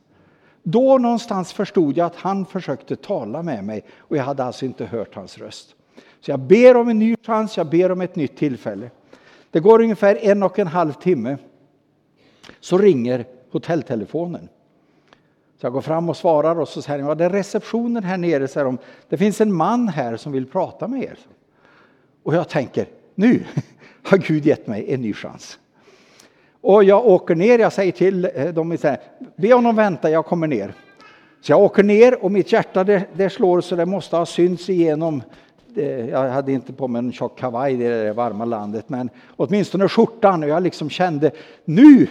Då 0.70 0.98
någonstans 0.98 1.52
förstod 1.52 1.96
jag 1.96 2.06
att 2.06 2.16
han 2.16 2.46
försökte 2.46 2.96
tala 2.96 3.42
med 3.42 3.64
mig 3.64 3.84
och 3.98 4.16
jag 4.16 4.24
hade 4.24 4.44
alltså 4.44 4.64
inte 4.64 4.86
hört 4.86 5.14
hans 5.14 5.38
röst. 5.38 5.74
Så 6.20 6.30
jag 6.30 6.40
ber 6.40 6.76
om 6.76 6.88
en 6.88 6.98
ny 6.98 7.16
chans, 7.22 7.56
jag 7.56 7.66
ber 7.66 7.92
om 7.92 8.00
ett 8.00 8.16
nytt 8.16 8.36
tillfälle. 8.36 8.90
Det 9.50 9.60
går 9.60 9.82
ungefär 9.82 10.16
en 10.16 10.42
och 10.42 10.58
en 10.58 10.66
halv 10.66 10.92
timme. 10.92 11.36
Så 12.60 12.78
ringer 12.78 13.24
hotelltelefonen. 13.50 14.48
Så 15.60 15.66
jag 15.66 15.72
går 15.72 15.80
fram 15.80 16.08
och 16.08 16.16
svarar 16.16 16.60
och 16.60 16.68
så 16.68 16.82
säger 16.82 17.04
de, 17.04 17.18
det 17.18 17.24
är 17.24 17.30
receptionen 17.30 18.04
här 18.04 18.18
nere, 18.18 18.48
säger 18.48 18.64
de. 18.64 18.78
Det 19.08 19.16
finns 19.16 19.40
en 19.40 19.52
man 19.52 19.88
här 19.88 20.16
som 20.16 20.32
vill 20.32 20.46
prata 20.46 20.88
med 20.88 21.02
er. 21.02 21.18
Och 22.22 22.34
jag 22.34 22.48
tänker, 22.48 22.88
nu 23.14 23.44
har 24.02 24.18
Gud 24.18 24.46
gett 24.46 24.66
mig 24.66 24.94
en 24.94 25.00
ny 25.00 25.12
chans. 25.12 25.58
Och 26.68 26.84
jag 26.84 27.06
åker 27.06 27.34
ner, 27.34 27.58
jag 27.58 27.72
säger 27.72 27.92
till 27.92 28.28
eh, 28.34 28.46
dem, 28.46 28.78
be 29.36 29.54
honom 29.54 29.76
vänta, 29.76 30.10
jag 30.10 30.26
kommer 30.26 30.46
ner. 30.46 30.74
Så 31.40 31.52
jag 31.52 31.62
åker 31.62 31.82
ner 31.82 32.24
och 32.24 32.32
mitt 32.32 32.52
hjärta 32.52 32.84
det, 32.84 33.04
det 33.12 33.30
slår 33.30 33.60
så 33.60 33.76
det 33.76 33.86
måste 33.86 34.16
ha 34.16 34.26
synts 34.26 34.70
igenom. 34.70 35.22
Jag 36.10 36.30
hade 36.30 36.52
inte 36.52 36.72
på 36.72 36.88
mig 36.88 36.98
en 36.98 37.12
tjock 37.12 37.38
kavaj 37.38 37.74
i 37.74 37.76
det 37.76 38.12
varma 38.12 38.44
landet, 38.44 38.88
men 38.88 39.10
åtminstone 39.36 39.88
skjortan. 39.88 40.42
Och 40.42 40.48
jag 40.48 40.62
liksom 40.62 40.90
kände, 40.90 41.30
nu 41.64 42.06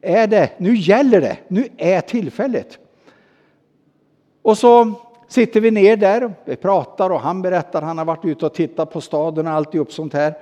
är 0.00 0.26
det, 0.26 0.50
nu 0.58 0.76
gäller 0.76 1.20
det, 1.20 1.36
nu 1.48 1.68
är 1.76 2.00
tillfället. 2.00 2.78
Och 4.42 4.58
så 4.58 4.92
sitter 5.28 5.60
vi 5.60 5.70
ner 5.70 5.96
där, 5.96 6.34
vi 6.44 6.56
pratar 6.56 7.10
och 7.10 7.20
han 7.20 7.42
berättar, 7.42 7.82
han 7.82 7.98
har 7.98 8.04
varit 8.04 8.24
ute 8.24 8.46
och 8.46 8.54
tittat 8.54 8.92
på 8.92 9.00
staden 9.00 9.46
och 9.46 9.52
alltihop 9.52 9.92
sånt 9.92 10.12
här. 10.12 10.34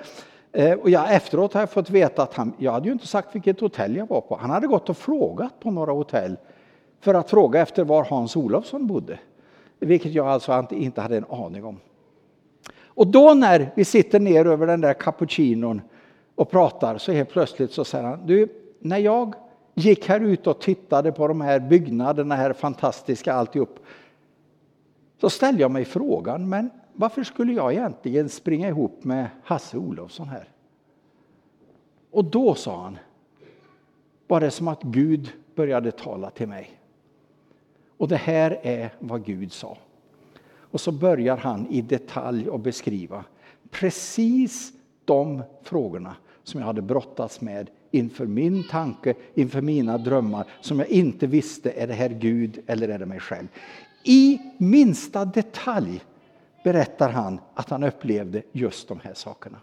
Eh, 0.56 0.78
och 0.78 0.90
jag, 0.90 1.14
efteråt 1.14 1.54
har 1.54 1.60
jag 1.60 1.70
fått 1.70 1.90
veta 1.90 2.22
att 2.22 2.34
han, 2.34 2.52
jag 2.58 2.72
hade 2.72 2.86
ju 2.86 2.92
inte 2.92 3.06
sagt 3.06 3.34
vilket 3.34 3.60
hotell 3.60 3.96
jag 3.96 4.08
var 4.08 4.20
på. 4.20 4.36
Han 4.36 4.50
hade 4.50 4.66
gått 4.66 4.88
och 4.88 4.96
frågat 4.96 5.60
på 5.60 5.70
några 5.70 5.92
hotell 5.92 6.36
för 7.00 7.14
att 7.14 7.30
fråga 7.30 7.60
efter 7.60 7.84
var 7.84 8.04
Hans 8.04 8.36
Olofsson 8.36 8.86
bodde. 8.86 9.18
Vilket 9.78 10.12
jag 10.12 10.26
alltså 10.26 10.66
inte 10.70 11.00
hade 11.00 11.16
en 11.16 11.24
aning 11.28 11.64
om. 11.64 11.80
Och 12.84 13.06
då 13.06 13.34
när 13.34 13.70
vi 13.74 13.84
sitter 13.84 14.20
ner 14.20 14.46
över 14.46 14.66
den 14.66 14.80
där 14.80 14.94
cappuccinon 14.94 15.82
och 16.34 16.50
pratar 16.50 16.98
så 16.98 17.12
helt 17.12 17.30
plötsligt 17.30 17.72
så 17.72 17.84
säger 17.84 18.04
han, 18.04 18.26
du, 18.26 18.48
när 18.78 18.98
jag 18.98 19.34
gick 19.74 20.08
här 20.08 20.20
ut 20.20 20.46
och 20.46 20.60
tittade 20.60 21.12
på 21.12 21.28
de 21.28 21.40
här 21.40 21.60
byggnaderna, 21.60 22.34
här 22.34 22.52
fantastiska 22.52 23.34
alltihop, 23.34 23.78
så 25.20 25.30
ställde 25.30 25.62
jag 25.62 25.70
mig 25.70 25.84
frågan, 25.84 26.48
men 26.48 26.70
varför 26.94 27.24
skulle 27.24 27.52
jag 27.52 27.72
egentligen 27.72 28.28
springa 28.28 28.68
ihop 28.68 29.04
med 29.04 29.28
Hasse 29.44 29.78
Olofsson 29.78 30.28
här? 30.28 30.48
Och 32.10 32.24
då 32.24 32.54
sa 32.54 32.82
han, 32.82 32.98
var 34.26 34.40
det 34.40 34.50
som 34.50 34.68
att 34.68 34.82
Gud 34.82 35.32
började 35.54 35.92
tala 35.92 36.30
till 36.30 36.48
mig. 36.48 36.80
Och 37.96 38.08
det 38.08 38.16
här 38.16 38.58
är 38.62 38.94
vad 38.98 39.24
Gud 39.24 39.52
sa. 39.52 39.78
Och 40.56 40.80
så 40.80 40.92
börjar 40.92 41.36
han 41.36 41.66
i 41.66 41.80
detalj 41.80 42.48
att 42.50 42.60
beskriva 42.60 43.24
precis 43.70 44.72
de 45.04 45.42
frågorna 45.62 46.16
som 46.42 46.60
jag 46.60 46.66
hade 46.66 46.82
brottats 46.82 47.40
med 47.40 47.70
inför 47.90 48.26
min 48.26 48.64
tanke, 48.68 49.14
inför 49.34 49.60
mina 49.60 49.98
drömmar, 49.98 50.46
som 50.60 50.78
jag 50.78 50.88
inte 50.88 51.26
visste, 51.26 51.70
är 51.70 51.86
det 51.86 51.94
här 51.94 52.08
Gud 52.08 52.62
eller 52.66 52.88
är 52.88 52.98
det 52.98 53.06
mig 53.06 53.20
själv? 53.20 53.48
I 54.02 54.38
minsta 54.58 55.24
detalj 55.24 56.02
berättar 56.64 57.10
han 57.10 57.40
att 57.54 57.70
han 57.70 57.84
upplevde 57.84 58.42
just 58.52 58.88
de 58.88 59.00
här 59.00 59.14
sakerna. 59.14 59.58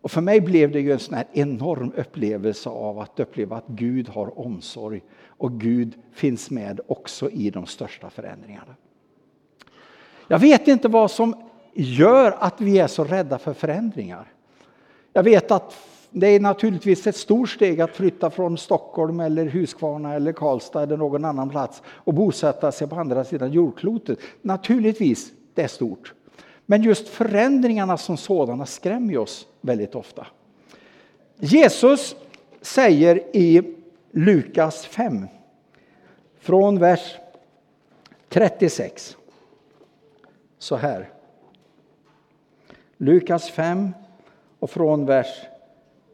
Och 0.00 0.10
för 0.10 0.20
mig 0.20 0.40
blev 0.40 0.70
det 0.70 0.80
ju 0.80 0.92
en 0.92 0.98
sån 0.98 1.14
här 1.14 1.26
enorm 1.32 1.92
upplevelse 1.96 2.68
av 2.68 2.98
att 2.98 3.20
uppleva 3.20 3.56
att 3.56 3.66
Gud 3.66 4.08
har 4.08 4.38
omsorg 4.38 5.02
och 5.26 5.60
Gud 5.60 5.94
finns 6.12 6.50
med 6.50 6.80
också 6.86 7.30
i 7.30 7.50
de 7.50 7.66
största 7.66 8.10
förändringarna. 8.10 8.74
Jag 10.28 10.38
vet 10.38 10.68
inte 10.68 10.88
vad 10.88 11.10
som 11.10 11.50
gör 11.74 12.36
att 12.38 12.60
vi 12.60 12.78
är 12.78 12.86
så 12.86 13.04
rädda 13.04 13.38
för 13.38 13.52
förändringar. 13.52 14.32
Jag 15.12 15.22
vet 15.22 15.50
att 15.50 15.74
det 16.10 16.26
är 16.26 16.40
naturligtvis 16.40 17.06
ett 17.06 17.16
stort 17.16 17.50
steg 17.50 17.80
att 17.80 17.96
flytta 17.96 18.30
från 18.30 18.58
Stockholm 18.58 19.20
eller 19.20 19.46
Huskvarna 19.46 20.14
eller 20.14 20.32
Karlstad 20.32 20.82
eller 20.82 20.96
någon 20.96 21.24
annan 21.24 21.50
plats 21.50 21.82
och 21.86 22.14
bosätta 22.14 22.72
sig 22.72 22.88
på 22.88 22.96
andra 22.96 23.24
sidan 23.24 23.52
jordklotet. 23.52 24.18
Naturligtvis, 24.42 25.32
det 25.54 25.62
är 25.62 25.68
stort. 25.68 26.14
Men 26.66 26.82
just 26.82 27.08
förändringarna 27.08 27.96
som 27.96 28.16
sådana 28.16 28.66
skrämmer 28.66 29.18
oss 29.18 29.46
väldigt 29.60 29.94
ofta. 29.94 30.26
Jesus 31.38 32.16
säger 32.60 33.36
i 33.36 33.74
Lukas 34.10 34.86
5 34.86 35.26
från 36.38 36.78
vers 36.78 37.16
36 38.28 39.16
så 40.58 40.76
här. 40.76 41.10
Lukas 42.96 43.50
5 43.50 43.92
och 44.58 44.70
från 44.70 45.06
vers 45.06 45.26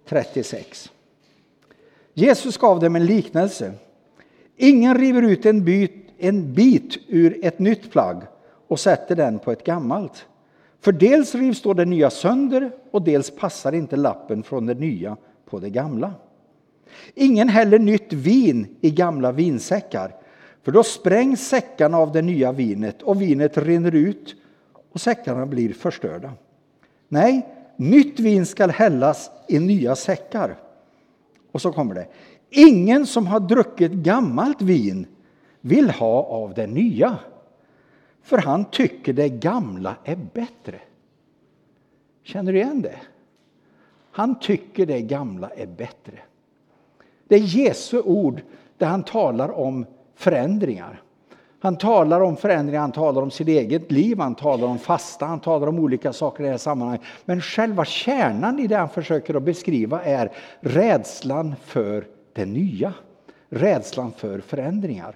36. 0.04 0.90
Jesus 2.14 2.56
gav 2.56 2.80
dem 2.80 2.96
en 2.96 3.06
liknelse. 3.06 3.72
Ingen 4.56 4.98
river 4.98 5.22
ut 5.22 5.46
en 5.46 5.64
bit, 5.64 5.92
en 6.18 6.54
bit 6.54 6.98
ur 7.08 7.44
ett 7.44 7.58
nytt 7.58 7.92
plagg 7.92 8.22
och 8.70 8.80
sätter 8.80 9.16
den 9.16 9.38
på 9.38 9.52
ett 9.52 9.64
gammalt. 9.64 10.26
För 10.80 10.92
dels 10.92 11.34
rivs 11.34 11.62
då 11.62 11.74
det 11.74 11.84
nya 11.84 12.10
sönder 12.10 12.70
och 12.90 13.02
dels 13.02 13.30
passar 13.30 13.72
inte 13.72 13.96
lappen 13.96 14.42
från 14.42 14.66
det 14.66 14.74
nya 14.74 15.16
på 15.46 15.58
det 15.58 15.70
gamla. 15.70 16.14
Ingen 17.14 17.48
häller 17.48 17.78
nytt 17.78 18.12
vin 18.12 18.76
i 18.80 18.90
gamla 18.90 19.32
vinsäckar, 19.32 20.14
för 20.62 20.72
då 20.72 20.82
sprängs 20.82 21.48
säckarna 21.48 21.98
av 21.98 22.12
det 22.12 22.22
nya 22.22 22.52
vinet 22.52 23.02
och 23.02 23.22
vinet 23.22 23.58
rinner 23.58 23.94
ut 23.94 24.34
och 24.92 25.00
säckarna 25.00 25.46
blir 25.46 25.72
förstörda. 25.72 26.32
Nej, 27.08 27.48
nytt 27.76 28.20
vin 28.20 28.46
skall 28.46 28.70
hällas 28.70 29.30
i 29.48 29.58
nya 29.58 29.96
säckar. 29.96 30.56
Och 31.52 31.62
så 31.62 31.72
kommer 31.72 31.94
det. 31.94 32.06
Ingen 32.50 33.06
som 33.06 33.26
har 33.26 33.40
druckit 33.40 33.92
gammalt 33.92 34.62
vin 34.62 35.06
vill 35.60 35.90
ha 35.90 36.22
av 36.22 36.54
det 36.54 36.66
nya. 36.66 37.18
För 38.22 38.38
han 38.38 38.64
tycker 38.64 39.12
det 39.12 39.28
gamla 39.28 39.96
är 40.04 40.16
bättre. 40.16 40.80
Känner 42.22 42.52
du 42.52 42.58
igen 42.58 42.82
det? 42.82 42.96
Han 44.10 44.38
tycker 44.38 44.86
det 44.86 45.00
gamla 45.00 45.48
är 45.48 45.66
bättre. 45.66 46.18
Det 47.28 47.34
är 47.34 47.40
Jesu 47.40 48.00
ord 48.00 48.40
där 48.78 48.86
han 48.86 49.02
talar 49.02 49.58
om 49.58 49.86
förändringar. 50.14 51.02
Han 51.62 51.76
talar 51.76 52.20
om 52.20 52.36
förändringar, 52.36 52.80
han 52.80 52.92
talar 52.92 53.22
om 53.22 53.30
sitt 53.30 53.48
eget 53.48 53.92
liv, 53.92 54.18
han 54.18 54.34
talar 54.34 54.68
om 54.68 54.78
fasta, 54.78 55.26
han 55.26 55.40
talar 55.40 55.66
om 55.66 55.78
olika 55.78 56.12
saker 56.12 56.44
i 56.44 56.46
det 56.46 56.50
här 56.50 56.58
sammanhanget. 56.58 57.06
Men 57.24 57.40
själva 57.40 57.84
kärnan 57.84 58.58
i 58.58 58.66
det 58.66 58.76
han 58.76 58.88
försöker 58.88 59.34
att 59.34 59.42
beskriva 59.42 60.02
är 60.02 60.32
rädslan 60.60 61.54
för 61.64 62.06
det 62.32 62.46
nya. 62.46 62.94
Rädslan 63.48 64.12
för 64.12 64.40
förändringar. 64.40 65.14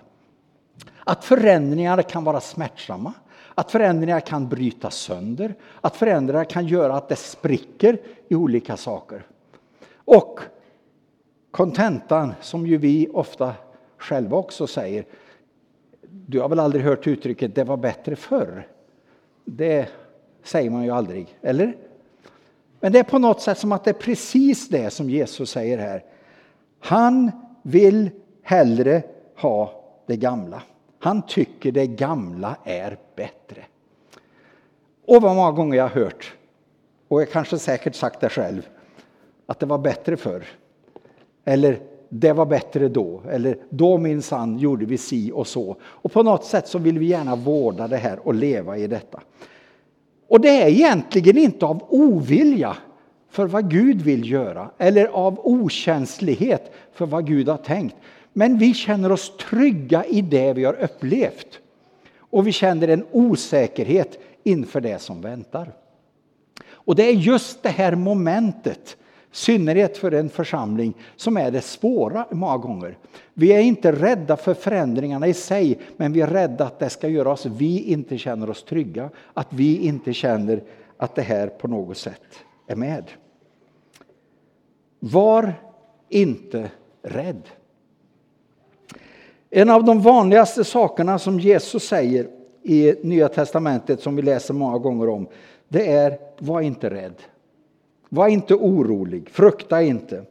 Att 1.04 1.24
förändringar 1.24 2.02
kan 2.02 2.24
vara 2.24 2.40
smärtsamma, 2.40 3.12
att 3.54 3.70
förändringar 3.70 4.20
kan 4.20 4.48
bryta 4.48 4.90
sönder, 4.90 5.54
att 5.80 5.96
förändringar 5.96 6.44
kan 6.44 6.66
göra 6.66 6.96
att 6.96 7.08
det 7.08 7.16
spricker 7.16 7.98
i 8.28 8.34
olika 8.34 8.76
saker. 8.76 9.26
Och 9.94 10.40
kontentan, 11.50 12.34
som 12.40 12.66
ju 12.66 12.76
vi 12.76 13.08
ofta 13.12 13.54
själva 13.98 14.36
också 14.36 14.66
säger, 14.66 15.04
du 16.26 16.40
har 16.40 16.48
väl 16.48 16.60
aldrig 16.60 16.84
hört 16.84 17.06
uttrycket 17.06 17.54
det 17.54 17.64
var 17.64 17.76
bättre 17.76 18.16
förr? 18.16 18.66
Det 19.44 19.88
säger 20.42 20.70
man 20.70 20.84
ju 20.84 20.90
aldrig, 20.90 21.38
eller? 21.42 21.76
Men 22.80 22.92
det 22.92 22.98
är 22.98 23.04
på 23.04 23.18
något 23.18 23.40
sätt 23.40 23.58
som 23.58 23.72
att 23.72 23.84
det 23.84 23.90
är 23.90 23.94
precis 23.94 24.68
det 24.68 24.90
som 24.90 25.10
Jesus 25.10 25.50
säger 25.50 25.78
här. 25.78 26.04
Han 26.80 27.30
vill 27.62 28.10
hellre 28.42 29.02
ha 29.36 29.84
det 30.06 30.16
gamla. 30.16 30.62
Han 31.04 31.22
tycker 31.22 31.72
det 31.72 31.86
gamla 31.86 32.56
är 32.64 32.98
bättre. 33.16 33.64
Och 35.06 35.22
vad 35.22 35.36
många 35.36 35.52
gånger 35.52 35.76
jag 35.76 35.84
har 35.84 36.02
hört, 36.02 36.34
och 37.08 37.20
jag 37.20 37.30
kanske 37.30 37.58
säkert 37.58 37.94
sagt 37.94 38.20
det 38.20 38.28
själv, 38.28 38.68
att 39.46 39.60
det 39.60 39.66
var 39.66 39.78
bättre 39.78 40.16
förr. 40.16 40.44
Eller 41.44 41.80
det 42.08 42.32
var 42.32 42.46
bättre 42.46 42.88
då. 42.88 43.22
Eller 43.30 43.58
då 43.70 43.98
minsann 43.98 44.58
gjorde 44.58 44.86
vi 44.86 44.98
si 44.98 45.32
och 45.32 45.46
så. 45.46 45.76
Och 45.82 46.12
på 46.12 46.22
något 46.22 46.44
sätt 46.44 46.68
så 46.68 46.78
vill 46.78 46.98
vi 46.98 47.06
gärna 47.06 47.36
vårda 47.36 47.88
det 47.88 47.96
här 47.96 48.26
och 48.26 48.34
leva 48.34 48.76
i 48.76 48.86
detta. 48.86 49.20
Och 50.28 50.40
det 50.40 50.62
är 50.62 50.68
egentligen 50.68 51.38
inte 51.38 51.66
av 51.66 51.84
ovilja 51.88 52.76
för 53.30 53.46
vad 53.46 53.70
Gud 53.70 54.02
vill 54.02 54.30
göra 54.30 54.70
eller 54.78 55.06
av 55.06 55.40
okänslighet 55.42 56.72
för 56.92 57.06
vad 57.06 57.26
Gud 57.26 57.48
har 57.48 57.56
tänkt. 57.56 57.96
Men 58.36 58.58
vi 58.58 58.74
känner 58.74 59.12
oss 59.12 59.36
trygga 59.36 60.04
i 60.04 60.22
det 60.22 60.52
vi 60.52 60.64
har 60.64 60.74
upplevt. 60.74 61.60
Och 62.18 62.46
vi 62.46 62.52
känner 62.52 62.88
en 62.88 63.06
osäkerhet 63.10 64.18
inför 64.42 64.80
det 64.80 64.98
som 64.98 65.20
väntar. 65.20 65.72
Och 66.66 66.96
det 66.96 67.02
är 67.02 67.12
just 67.12 67.62
det 67.62 67.68
här 67.68 67.94
momentet, 67.94 68.96
synnerhet 69.32 69.96
för 69.96 70.12
en 70.12 70.28
församling, 70.28 70.94
som 71.16 71.36
är 71.36 71.50
det 71.50 71.60
svåra 71.60 72.26
många 72.30 72.56
gånger. 72.56 72.98
Vi 73.34 73.52
är 73.52 73.60
inte 73.60 73.92
rädda 73.92 74.36
för 74.36 74.54
förändringarna 74.54 75.26
i 75.26 75.34
sig, 75.34 75.78
men 75.96 76.12
vi 76.12 76.20
är 76.20 76.26
rädda 76.26 76.64
att 76.64 76.78
det 76.78 76.90
ska 76.90 77.08
göra 77.08 77.32
oss 77.32 77.46
vi 77.46 77.82
inte 77.82 78.18
känner 78.18 78.50
oss 78.50 78.64
trygga. 78.64 79.10
Att 79.34 79.52
vi 79.52 79.78
inte 79.78 80.12
känner 80.12 80.62
att 80.96 81.14
det 81.14 81.22
här 81.22 81.46
på 81.46 81.68
något 81.68 81.96
sätt 81.96 82.44
är 82.66 82.76
med. 82.76 83.10
Var 85.00 85.54
inte 86.08 86.70
rädd. 87.02 87.42
En 89.56 89.70
av 89.70 89.84
de 89.84 90.00
vanligaste 90.00 90.64
sakerna 90.64 91.18
som 91.18 91.40
Jesus 91.40 91.84
säger 91.84 92.26
i 92.62 92.94
Nya 93.02 93.28
Testamentet 93.28 94.00
som 94.00 94.16
vi 94.16 94.22
läser 94.22 94.54
många 94.54 94.78
gånger 94.78 95.08
om, 95.08 95.28
det 95.68 95.92
är 95.92 96.18
var 96.38 96.60
inte 96.60 96.90
rädd. 96.90 97.14
Var 98.08 98.28
inte 98.28 98.54
orolig, 98.54 99.30
frukta 99.30 99.82
inte. 99.82 100.24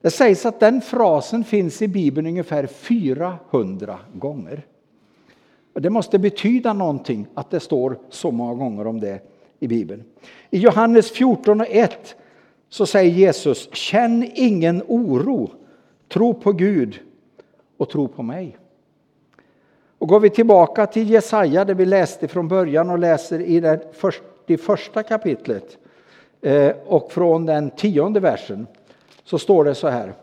Det 0.00 0.10
sägs 0.10 0.46
att 0.46 0.60
den 0.60 0.80
frasen 0.80 1.44
finns 1.44 1.82
i 1.82 1.88
Bibeln 1.88 2.26
ungefär 2.26 2.66
400 2.66 3.98
gånger. 4.14 4.66
Det 5.72 5.90
måste 5.90 6.18
betyda 6.18 6.72
någonting 6.72 7.26
att 7.34 7.50
det 7.50 7.60
står 7.60 7.98
så 8.08 8.30
många 8.30 8.54
gånger 8.54 8.86
om 8.86 9.00
det 9.00 9.20
i 9.60 9.68
Bibeln. 9.68 10.04
I 10.50 10.58
Johannes 10.58 11.10
14 11.10 11.60
och 11.60 11.66
1 11.70 12.14
så 12.68 12.86
säger 12.86 13.10
Jesus, 13.10 13.68
känn 13.72 14.30
ingen 14.34 14.82
oro, 14.88 15.50
tro 16.08 16.34
på 16.34 16.52
Gud 16.52 17.00
och 17.82 17.90
tro 17.90 18.08
på 18.08 18.22
mig. 18.22 18.58
Och 19.98 20.08
går 20.08 20.20
vi 20.20 20.30
tillbaka 20.30 20.86
till 20.86 21.10
Jesaja, 21.10 21.64
det 21.64 21.74
vi 21.74 21.86
läste 21.86 22.28
från 22.28 22.48
början 22.48 22.90
och 22.90 22.98
läser 22.98 23.40
i 23.40 23.60
det 23.60 24.58
första 24.58 25.02
kapitlet 25.02 25.78
eh, 26.40 26.72
och 26.86 27.12
från 27.12 27.46
den 27.46 27.70
tionde 27.70 28.20
versen 28.20 28.66
så 29.24 29.38
står 29.38 29.64
det 29.64 29.74
så 29.74 29.88
här. 29.88 30.14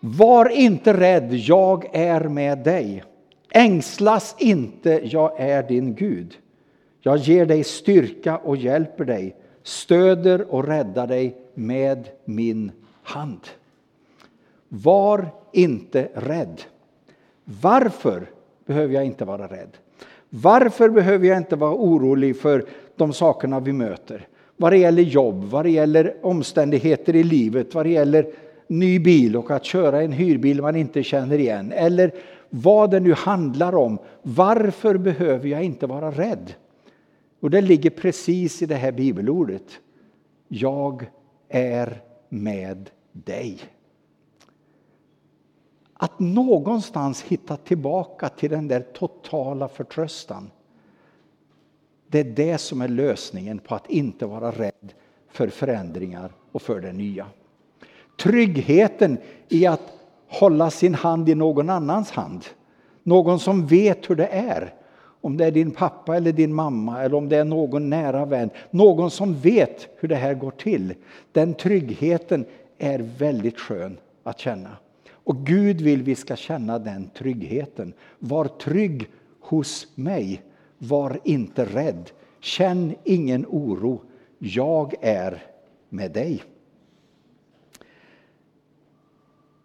Var 0.00 0.48
inte 0.48 0.92
rädd, 0.92 1.34
jag 1.34 1.90
är 1.92 2.20
med 2.20 2.58
dig. 2.58 3.04
Ängslas 3.50 4.34
inte, 4.38 5.00
jag 5.04 5.40
är 5.40 5.62
din 5.62 5.94
Gud. 5.94 6.38
Jag 7.00 7.16
ger 7.16 7.46
dig 7.46 7.64
styrka 7.64 8.38
och 8.38 8.56
hjälper 8.56 9.04
dig, 9.04 9.36
stöder 9.62 10.54
och 10.54 10.66
räddar 10.66 11.06
dig 11.06 11.36
med 11.54 12.08
min 12.24 12.72
hand. 13.02 13.40
Var 14.72 15.28
inte 15.52 16.08
rädd. 16.14 16.60
Varför 17.44 18.30
behöver 18.66 18.94
jag 18.94 19.04
inte 19.04 19.24
vara 19.24 19.46
rädd? 19.46 19.76
Varför 20.28 20.90
behöver 20.90 21.28
jag 21.28 21.36
inte 21.36 21.56
vara 21.56 21.74
orolig 21.74 22.36
för 22.36 22.64
de 22.96 23.12
sakerna 23.12 23.60
vi 23.60 23.72
möter? 23.72 24.28
Vad 24.56 24.72
det 24.72 24.78
gäller 24.78 25.02
jobb, 25.02 25.44
vad 25.44 25.64
det 25.64 25.70
gäller 25.70 26.16
omständigheter 26.22 27.16
i 27.16 27.22
livet, 27.22 27.74
vad 27.74 27.86
det 27.86 27.90
gäller 27.90 28.26
ny 28.66 28.98
bil 28.98 29.36
och 29.36 29.50
att 29.50 29.64
köra 29.64 30.02
en 30.02 30.12
hyrbil 30.12 30.62
man 30.62 30.76
inte 30.76 31.02
känner 31.02 31.38
igen. 31.38 31.72
Eller 31.72 32.12
vad 32.50 32.90
det 32.90 33.00
nu 33.00 33.12
handlar 33.12 33.74
om. 33.74 33.98
Varför 34.22 34.96
behöver 34.96 35.48
jag 35.48 35.64
inte 35.64 35.86
vara 35.86 36.10
rädd? 36.10 36.54
Och 37.40 37.50
det 37.50 37.60
ligger 37.60 37.90
precis 37.90 38.62
i 38.62 38.66
det 38.66 38.74
här 38.74 38.92
bibelordet. 38.92 39.80
Jag 40.48 41.10
är 41.48 42.02
med 42.28 42.90
dig. 43.12 43.58
Att 46.02 46.18
någonstans 46.18 47.22
hitta 47.22 47.56
tillbaka 47.56 48.28
till 48.28 48.50
den 48.50 48.68
där 48.68 48.80
totala 48.80 49.68
förtröstan. 49.68 50.50
Det 52.08 52.20
är 52.20 52.24
det 52.24 52.58
som 52.58 52.80
är 52.80 52.88
lösningen 52.88 53.58
på 53.58 53.74
att 53.74 53.90
inte 53.90 54.26
vara 54.26 54.50
rädd 54.50 54.92
för 55.28 55.48
förändringar 55.48 56.32
och 56.52 56.62
för 56.62 56.80
det 56.80 56.92
nya. 56.92 57.26
Tryggheten 58.18 59.18
i 59.48 59.66
att 59.66 59.92
hålla 60.28 60.70
sin 60.70 60.94
hand 60.94 61.28
i 61.28 61.34
någon 61.34 61.70
annans 61.70 62.10
hand. 62.10 62.44
Någon 63.02 63.38
som 63.38 63.66
vet 63.66 64.10
hur 64.10 64.16
det 64.16 64.28
är. 64.28 64.74
Om 65.20 65.36
det 65.36 65.44
är 65.44 65.50
din 65.50 65.70
pappa 65.70 66.16
eller 66.16 66.32
din 66.32 66.54
mamma 66.54 67.02
eller 67.02 67.16
om 67.16 67.28
det 67.28 67.36
är 67.36 67.44
någon 67.44 67.90
nära 67.90 68.24
vän. 68.24 68.50
Någon 68.70 69.10
som 69.10 69.34
vet 69.34 69.88
hur 69.96 70.08
det 70.08 70.16
här 70.16 70.34
går 70.34 70.50
till. 70.50 70.94
Den 71.32 71.54
tryggheten 71.54 72.44
är 72.78 72.98
väldigt 72.98 73.58
skön 73.58 73.98
att 74.22 74.38
känna. 74.38 74.70
Och 75.24 75.46
Gud 75.46 75.80
vill 75.80 76.02
vi 76.02 76.14
ska 76.14 76.36
känna 76.36 76.78
den 76.78 77.10
tryggheten. 77.10 77.92
Var 78.18 78.44
trygg 78.44 79.10
hos 79.40 79.86
mig. 79.94 80.42
Var 80.78 81.20
inte 81.24 81.64
rädd. 81.64 82.10
Känn 82.40 82.94
ingen 83.04 83.46
oro. 83.48 84.02
Jag 84.38 84.94
är 85.00 85.42
med 85.88 86.12
dig. 86.12 86.42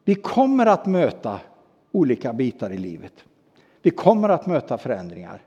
Vi 0.03 0.15
kommer 0.15 0.65
att 0.65 0.85
möta 0.85 1.39
olika 1.91 2.33
bitar 2.33 2.71
i 2.71 2.77
livet. 2.77 3.13
Vi 3.81 3.89
kommer 3.91 4.29
att 4.29 4.45
möta 4.45 4.77
förändringar. 4.77 5.41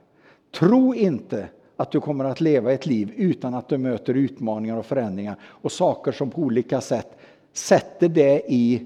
Tro 0.51 0.95
inte 0.95 1.47
att 1.75 1.91
du 1.91 2.01
kommer 2.01 2.25
att 2.25 2.41
leva 2.41 2.73
ett 2.73 2.85
liv 2.85 3.13
utan 3.15 3.53
att 3.53 3.69
du 3.69 3.77
möter 3.77 4.13
utmaningar 4.13 4.77
och 4.77 4.85
förändringar 4.85 5.35
och 5.43 5.71
saker 5.71 6.11
som 6.11 6.29
på 6.29 6.41
olika 6.41 6.81
sätt 6.81 7.17
sätter 7.53 8.09
det 8.09 8.41
i 8.53 8.85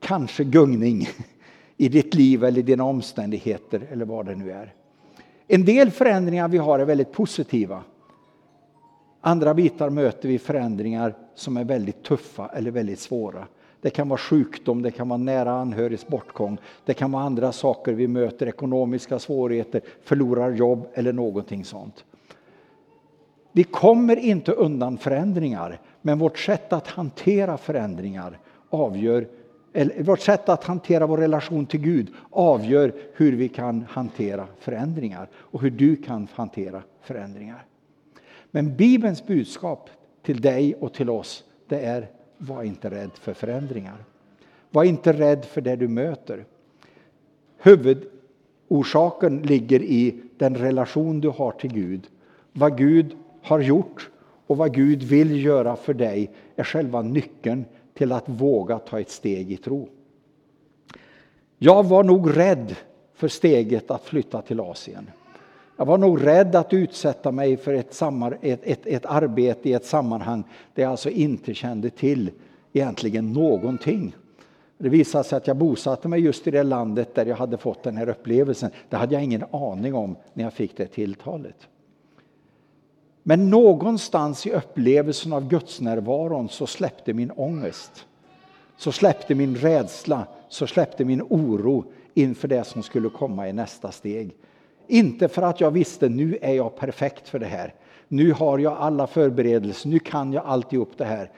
kanske 0.00 0.44
gungning 0.44 1.08
i 1.76 1.88
ditt 1.88 2.14
liv 2.14 2.44
eller 2.44 2.62
dina 2.62 2.84
omständigheter 2.84 3.82
eller 3.92 4.04
vad 4.04 4.26
det 4.26 4.34
nu 4.34 4.52
är. 4.52 4.74
En 5.46 5.64
del 5.64 5.90
förändringar 5.90 6.48
vi 6.48 6.58
har 6.58 6.78
är 6.78 6.84
väldigt 6.84 7.12
positiva. 7.12 7.82
Andra 9.20 9.54
bitar 9.54 9.90
möter 9.90 10.28
vi 10.28 10.38
förändringar 10.38 11.14
som 11.34 11.56
är 11.56 11.64
väldigt 11.64 12.02
tuffa 12.02 12.48
eller 12.48 12.70
väldigt 12.70 12.98
svåra. 12.98 13.46
Det 13.80 13.90
kan 13.90 14.08
vara 14.08 14.18
sjukdom, 14.18 14.82
det 14.82 14.90
kan 14.90 15.08
vara 15.08 15.16
nära 15.16 15.52
anhörigs 15.52 16.06
bortgång, 16.06 16.58
det 16.84 16.94
kan 16.94 17.12
vara 17.12 17.22
andra 17.22 17.52
saker 17.52 17.92
vi 17.92 18.08
möter, 18.08 18.46
ekonomiska 18.46 19.18
svårigheter, 19.18 19.80
förlorar 20.02 20.50
jobb 20.50 20.88
eller 20.94 21.12
någonting 21.12 21.64
sånt. 21.64 22.04
Vi 23.52 23.64
kommer 23.64 24.16
inte 24.16 24.52
undan 24.52 24.98
förändringar, 24.98 25.80
men 26.02 26.18
vårt 26.18 26.38
sätt 26.38 26.72
att 26.72 26.86
hantera 26.86 27.56
förändringar 27.56 28.38
avgör 28.70 29.26
eller 29.72 30.02
vårt 30.02 30.20
sätt 30.20 30.48
att 30.48 30.64
hantera 30.64 31.06
vår 31.06 31.18
relation 31.18 31.66
till 31.66 31.80
Gud 31.80 32.14
avgör 32.30 32.92
hur 33.14 33.32
vi 33.32 33.48
kan 33.48 33.84
hantera 33.90 34.46
förändringar 34.58 35.28
och 35.34 35.62
hur 35.62 35.70
du 35.70 35.96
kan 35.96 36.28
hantera 36.34 36.82
förändringar. 37.00 37.64
Men 38.50 38.76
Bibelns 38.76 39.26
budskap 39.26 39.90
till 40.22 40.40
dig 40.40 40.74
och 40.74 40.92
till 40.92 41.10
oss 41.10 41.44
det 41.68 41.80
är 41.80 42.08
var 42.38 42.62
inte 42.62 42.90
rädd 42.90 43.10
för 43.14 43.34
förändringar. 43.34 44.04
Var 44.70 44.84
inte 44.84 45.12
rädd 45.12 45.44
för 45.44 45.60
det 45.60 45.76
du 45.76 45.88
möter. 45.88 46.44
Huvudorsaken 47.58 49.42
ligger 49.42 49.82
i 49.82 50.20
den 50.36 50.56
relation 50.56 51.20
du 51.20 51.28
har 51.28 51.52
till 51.52 51.72
Gud. 51.72 52.06
Vad 52.52 52.78
Gud 52.78 53.16
har 53.42 53.60
gjort 53.60 54.10
och 54.46 54.56
vad 54.56 54.74
Gud 54.74 55.02
vill 55.02 55.44
göra 55.44 55.76
för 55.76 55.94
dig 55.94 56.30
är 56.56 56.64
själva 56.64 57.02
nyckeln 57.02 57.64
till 57.98 58.12
att 58.12 58.28
våga 58.28 58.78
ta 58.78 59.00
ett 59.00 59.10
steg 59.10 59.52
i 59.52 59.56
tro. 59.56 59.88
Jag 61.58 61.86
var 61.86 62.04
nog 62.04 62.36
rädd 62.36 62.76
för 63.14 63.28
steget 63.28 63.90
att 63.90 64.04
flytta 64.04 64.42
till 64.42 64.60
Asien. 64.60 65.10
Jag 65.76 65.86
var 65.86 65.98
nog 65.98 66.26
rädd 66.26 66.56
att 66.56 66.72
utsätta 66.72 67.32
mig 67.32 67.56
för 67.56 67.74
ett, 67.74 67.94
sammar, 67.94 68.38
ett, 68.42 68.60
ett, 68.62 68.86
ett 68.86 69.06
arbete 69.06 69.68
i 69.68 69.72
ett 69.72 69.84
sammanhang 69.84 70.44
där 70.74 70.82
jag 70.82 70.90
alltså 70.90 71.10
inte 71.10 71.54
kände 71.54 71.90
till 71.90 72.30
egentligen 72.72 73.32
någonting. 73.32 74.16
Det 74.78 74.88
visade 74.88 75.24
sig 75.24 75.36
att 75.36 75.46
jag 75.46 75.56
bosatte 75.56 76.08
mig 76.08 76.20
just 76.20 76.46
i 76.46 76.50
det 76.50 76.62
landet 76.62 77.14
där 77.14 77.26
jag 77.26 77.36
hade 77.36 77.56
fått 77.56 77.82
den 77.82 77.96
här 77.96 78.08
upplevelsen. 78.08 78.70
Det 78.88 78.96
hade 78.96 79.14
jag 79.14 79.24
ingen 79.24 79.44
aning 79.50 79.94
om 79.94 80.16
när 80.32 80.44
jag 80.44 80.52
fick 80.52 80.76
det 80.76 80.86
tilltalet. 80.86 81.68
Men 83.28 83.50
någonstans 83.50 84.46
i 84.46 84.52
upplevelsen 84.52 85.32
av 85.32 85.48
gudsnärvaron 85.48 86.48
så 86.48 86.66
släppte 86.66 87.12
min 87.12 87.30
ångest. 87.30 88.06
Så 88.76 88.92
släppte 88.92 89.34
min 89.34 89.56
rädsla, 89.56 90.26
så 90.48 90.66
släppte 90.66 91.04
min 91.04 91.22
oro 91.22 91.84
inför 92.14 92.48
det 92.48 92.64
som 92.64 92.82
skulle 92.82 93.08
komma 93.08 93.48
i 93.48 93.52
nästa 93.52 93.92
steg. 93.92 94.36
Inte 94.86 95.28
för 95.28 95.42
att 95.42 95.60
jag 95.60 95.70
visste 95.70 96.08
nu 96.08 96.38
är 96.42 96.52
jag 96.52 96.76
perfekt 96.76 97.28
för 97.28 97.38
det 97.38 97.46
här. 97.46 97.74
Nu 98.08 98.32
har 98.32 98.58
jag 98.58 98.72
alla 98.72 99.06
förberedelser, 99.06 99.88
nu 99.88 99.98
kan 99.98 100.32
jag 100.32 100.44
alltihop 100.44 100.90
det 100.96 101.04
här. 101.04 101.30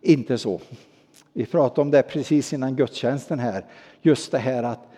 Inte 0.00 0.38
så. 0.38 0.60
Vi 1.32 1.46
pratade 1.46 1.80
om 1.80 1.90
det 1.90 2.02
precis 2.02 2.52
innan 2.52 2.76
gudstjänsten 2.76 3.38
här. 3.38 3.64
Just 4.02 4.32
det 4.32 4.38
här 4.38 4.62
att 4.62 4.88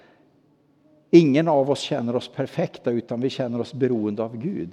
ingen 1.11 1.49
av 1.49 1.71
oss 1.71 1.81
känner 1.81 2.17
oss 2.17 2.29
perfekta 2.29 2.91
utan 2.91 3.21
vi 3.21 3.31
känner 3.31 3.61
oss 3.61 3.75
beroende 3.75 4.23
av 4.23 4.37
Gud. 4.37 4.73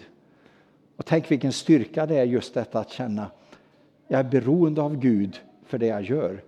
Och 1.01 1.05
tänk 1.05 1.31
vilken 1.31 1.51
styrka 1.51 2.05
det 2.05 2.15
är 2.15 2.23
just 2.23 2.53
detta 2.53 2.79
att 2.79 2.89
känna 2.89 3.31
jag 4.07 4.19
är 4.19 4.23
beroende 4.23 4.81
av 4.81 4.97
Gud 4.97 5.39
för 5.65 5.77
det 5.77 5.85
jag 5.85 6.01
gör. 6.01 6.43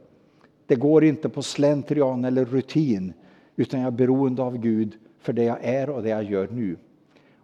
Det 0.67 0.75
går 0.75 1.03
inte 1.03 1.29
på 1.29 1.41
slentrian 1.41 2.25
eller 2.25 2.45
rutin 2.45 3.13
utan 3.55 3.79
jag 3.79 3.87
är 3.87 3.97
beroende 3.97 4.43
av 4.43 4.57
Gud 4.57 4.97
för 5.19 5.33
det 5.33 5.43
jag 5.43 5.57
är 5.61 5.89
och 5.89 6.03
det 6.03 6.09
jag 6.09 6.23
gör 6.23 6.47
nu. 6.51 6.77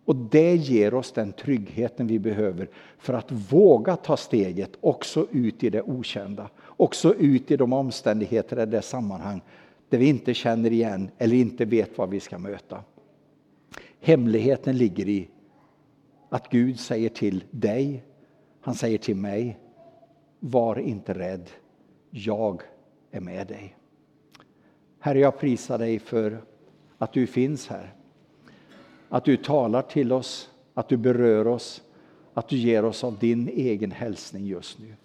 Och 0.06 0.16
det 0.16 0.56
ger 0.56 0.94
oss 0.94 1.12
den 1.12 1.34
tryggheten 1.34 2.08
vi 2.08 2.20
behöver 2.20 2.70
för 2.98 3.14
att 3.14 3.32
våga 3.32 3.96
ta 3.96 4.18
steget 4.18 4.72
också 4.82 5.28
ut 5.32 5.64
i 5.64 5.70
det 5.70 5.82
okända. 5.82 6.50
Också 6.64 7.16
ut 7.16 7.52
i 7.52 7.58
de 7.58 7.74
omständigheter 7.74 8.58
eller 8.58 8.72
det 8.72 8.82
sammanhang 8.82 9.42
där 9.90 9.98
vi 9.98 10.10
inte 10.10 10.34
känner 10.34 10.72
igen 10.72 11.10
eller 11.18 11.36
inte 11.36 11.66
vet 11.66 11.98
vad 11.98 12.10
vi 12.10 12.20
ska 12.20 12.38
möta. 12.38 12.84
Hemligheten 14.00 14.78
ligger 14.78 15.08
i 15.08 15.30
att 16.30 16.50
Gud 16.50 16.80
säger 16.80 17.10
till 17.10 17.44
dig, 17.52 18.04
han 18.62 18.76
säger 18.76 18.98
till 18.98 19.16
mig, 19.16 19.60
var 20.40 20.80
inte 20.80 21.14
rädd, 21.14 21.50
jag 22.10 22.62
är 23.12 23.20
med 23.20 23.48
dig. 23.48 23.76
Herre, 25.00 25.20
jag 25.20 25.40
prisar 25.40 25.78
dig 25.78 26.00
för 26.00 26.42
att 26.98 27.14
du 27.14 27.28
finns 27.28 27.68
här. 27.68 27.94
Att 29.10 29.26
du 29.26 29.38
talar 29.38 29.82
till 29.82 30.12
oss, 30.12 30.50
att 30.74 30.90
du 30.90 30.98
berör 30.98 31.48
oss, 31.48 31.84
att 32.34 32.50
du 32.50 32.58
ger 32.58 32.86
oss 32.86 33.04
av 33.04 33.18
din 33.18 33.50
egen 33.50 33.92
hälsning 33.92 34.46
just 34.46 34.80
nu. 34.80 34.96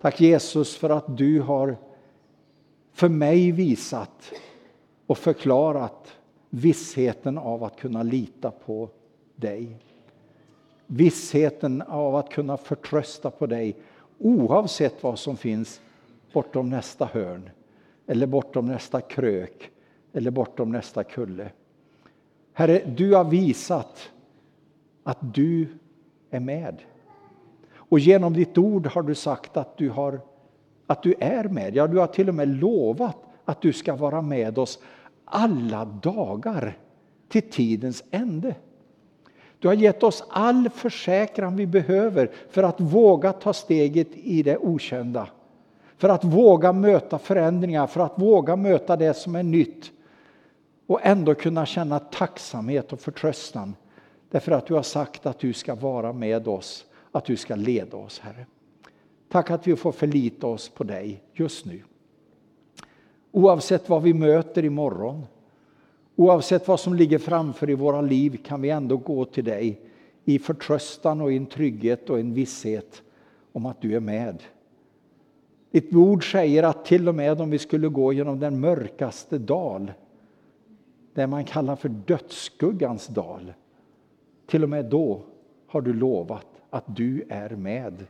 Tack 0.00 0.20
Jesus 0.20 0.76
för 0.76 0.90
att 0.90 1.16
du 1.16 1.40
har 1.40 1.76
för 2.92 3.08
mig 3.08 3.52
visat 3.52 4.32
och 5.06 5.18
förklarat 5.18 6.16
vissheten 6.50 7.38
av 7.38 7.64
att 7.64 7.76
kunna 7.76 8.02
lita 8.02 8.50
på 8.50 8.90
dig. 9.36 9.76
Vissheten 10.90 11.82
av 11.82 12.16
att 12.16 12.30
kunna 12.30 12.56
förtrösta 12.56 13.30
på 13.30 13.46
dig 13.46 13.76
oavsett 14.18 15.02
vad 15.02 15.18
som 15.18 15.36
finns 15.36 15.80
bortom 16.32 16.70
nästa 16.70 17.04
hörn 17.04 17.50
eller 18.06 18.26
bortom 18.26 18.66
nästa 18.66 19.00
krök 19.00 19.70
eller 20.12 20.30
bortom 20.30 20.72
nästa 20.72 21.04
kulle. 21.04 21.50
Herre, 22.52 22.82
du 22.96 23.14
har 23.14 23.24
visat 23.24 24.10
att 25.02 25.34
du 25.34 25.68
är 26.30 26.40
med. 26.40 26.82
Och 27.70 27.98
genom 27.98 28.32
ditt 28.32 28.58
ord 28.58 28.86
har 28.86 29.02
du 29.02 29.14
sagt 29.14 29.56
att 29.56 29.76
du, 29.76 29.90
har, 29.90 30.20
att 30.86 31.02
du 31.02 31.14
är 31.20 31.44
med. 31.44 31.76
Ja, 31.76 31.86
du 31.86 31.98
har 31.98 32.06
till 32.06 32.28
och 32.28 32.34
med 32.34 32.48
lovat 32.48 33.16
att 33.44 33.62
du 33.62 33.72
ska 33.72 33.96
vara 33.96 34.22
med 34.22 34.58
oss 34.58 34.78
alla 35.24 35.84
dagar 35.84 36.78
till 37.28 37.50
tidens 37.50 38.04
ände. 38.10 38.54
Du 39.58 39.68
har 39.68 39.74
gett 39.74 40.02
oss 40.02 40.24
all 40.28 40.68
försäkran 40.68 41.56
vi 41.56 41.66
behöver 41.66 42.30
för 42.50 42.62
att 42.62 42.80
våga 42.80 43.32
ta 43.32 43.52
steget 43.52 44.08
i 44.12 44.42
det 44.42 44.58
okända. 44.58 45.28
För 45.96 46.08
att 46.08 46.24
våga 46.24 46.72
möta 46.72 47.18
förändringar, 47.18 47.86
för 47.86 48.00
att 48.00 48.18
våga 48.18 48.56
möta 48.56 48.96
det 48.96 49.14
som 49.14 49.34
är 49.34 49.42
nytt 49.42 49.90
och 50.86 51.00
ändå 51.02 51.34
kunna 51.34 51.66
känna 51.66 51.98
tacksamhet 51.98 52.92
och 52.92 53.00
förtröstan. 53.00 53.74
Därför 54.30 54.52
att 54.52 54.66
du 54.66 54.74
har 54.74 54.82
sagt 54.82 55.26
att 55.26 55.38
du 55.38 55.52
ska 55.52 55.74
vara 55.74 56.12
med 56.12 56.48
oss, 56.48 56.84
att 57.12 57.24
du 57.24 57.36
ska 57.36 57.56
leda 57.56 57.96
oss, 57.96 58.18
Herre. 58.18 58.46
Tack 59.28 59.50
att 59.50 59.66
vi 59.66 59.76
får 59.76 59.92
förlita 59.92 60.46
oss 60.46 60.68
på 60.68 60.84
dig 60.84 61.22
just 61.32 61.66
nu. 61.66 61.82
Oavsett 63.32 63.88
vad 63.88 64.02
vi 64.02 64.14
möter 64.14 64.64
imorgon, 64.64 65.26
oavsett 66.18 66.68
vad 66.68 66.80
som 66.80 66.94
ligger 66.94 67.18
framför 67.18 67.70
i 67.70 67.74
våra 67.74 68.00
liv 68.00 68.40
kan 68.44 68.62
vi 68.62 68.70
ändå 68.70 68.96
gå 68.96 69.24
till 69.24 69.44
dig 69.44 69.80
i 70.24 70.38
förtröstan 70.38 71.20
och 71.20 71.32
i 71.32 71.36
en 71.36 71.46
trygghet 71.46 72.10
och 72.10 72.20
en 72.20 72.34
visshet 72.34 73.02
om 73.52 73.66
att 73.66 73.80
du 73.80 73.96
är 73.96 74.00
med. 74.00 74.42
Ditt 75.70 75.94
ord 75.94 76.32
säger 76.32 76.62
att 76.62 76.84
till 76.84 77.08
och 77.08 77.14
med 77.14 77.40
om 77.40 77.50
vi 77.50 77.58
skulle 77.58 77.88
gå 77.88 78.12
genom 78.12 78.40
den 78.40 78.60
mörkaste 78.60 79.38
dal 79.38 79.92
det 81.14 81.26
man 81.26 81.44
kallar 81.44 81.76
för 81.76 81.88
dödsskuggans 81.88 83.06
dal. 83.06 83.52
Till 84.46 84.62
och 84.62 84.68
med 84.68 84.84
då 84.84 85.22
har 85.66 85.80
du 85.80 85.92
lovat 85.92 86.46
att 86.70 86.96
du 86.96 87.24
är 87.28 87.50
med 87.50 88.06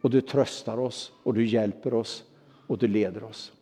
och 0.00 0.10
du 0.10 0.20
tröstar 0.20 0.78
oss 0.78 1.12
och 1.22 1.34
du 1.34 1.46
hjälper 1.46 1.94
oss 1.94 2.24
och 2.66 2.78
du 2.78 2.88
leder 2.88 3.24
oss. 3.24 3.52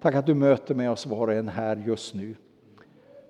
Tack 0.00 0.14
att 0.14 0.26
du 0.26 0.34
möter 0.34 0.74
med 0.74 0.90
oss 0.90 1.06
var 1.06 1.28
och 1.28 1.34
en 1.34 1.48
här 1.48 1.82
just 1.86 2.14
nu. 2.14 2.34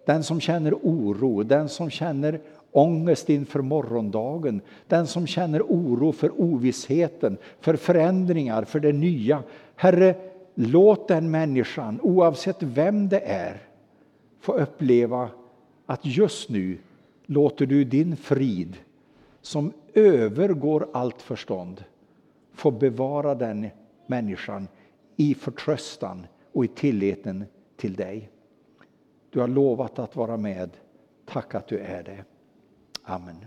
Den 0.09 0.22
som 0.22 0.40
känner 0.40 0.74
oro, 0.74 1.42
den 1.42 1.68
som 1.68 1.90
känner 1.90 2.40
ångest 2.72 3.30
inför 3.30 3.61
morgondagen, 3.61 4.61
den 4.86 5.06
som 5.06 5.26
känner 5.26 5.62
oro 5.62 6.12
för 6.12 6.40
ovissheten, 6.40 7.36
för 7.61 7.76
förändringar, 7.76 8.64
för 8.64 8.80
det 8.80 8.92
nya. 8.92 9.42
Herre, 9.76 10.14
låt 10.54 11.09
den 11.09 11.30
människan, 11.30 12.00
oavsett 12.02 12.62
vem 12.62 13.09
det 13.09 13.20
är, 13.20 13.62
få 14.40 14.52
uppleva 14.52 15.30
att 15.86 16.06
just 16.06 16.48
nu 16.48 16.78
låter 17.26 17.66
du 17.66 17.84
din 17.84 18.16
frid, 18.16 18.76
som 19.42 19.72
övergår 19.94 20.88
allt 20.92 21.22
förstånd, 21.22 21.84
få 22.54 22.70
bevara 22.70 23.34
den 23.34 23.66
människan 24.06 24.68
i 25.16 25.34
förtröstan 25.34 26.26
och 26.52 26.64
i 26.64 26.68
tilliten 26.68 27.44
till 27.76 27.94
dig. 27.94 28.30
Du 29.31 29.41
har 29.41 29.49
lovat 29.49 29.99
att 29.99 30.16
vara 30.16 30.37
med. 30.37 30.70
Tack 31.24 31.55
att 31.55 31.68
du 31.68 31.79
är 31.79 32.03
det. 32.03 32.24
Amen. 33.03 33.47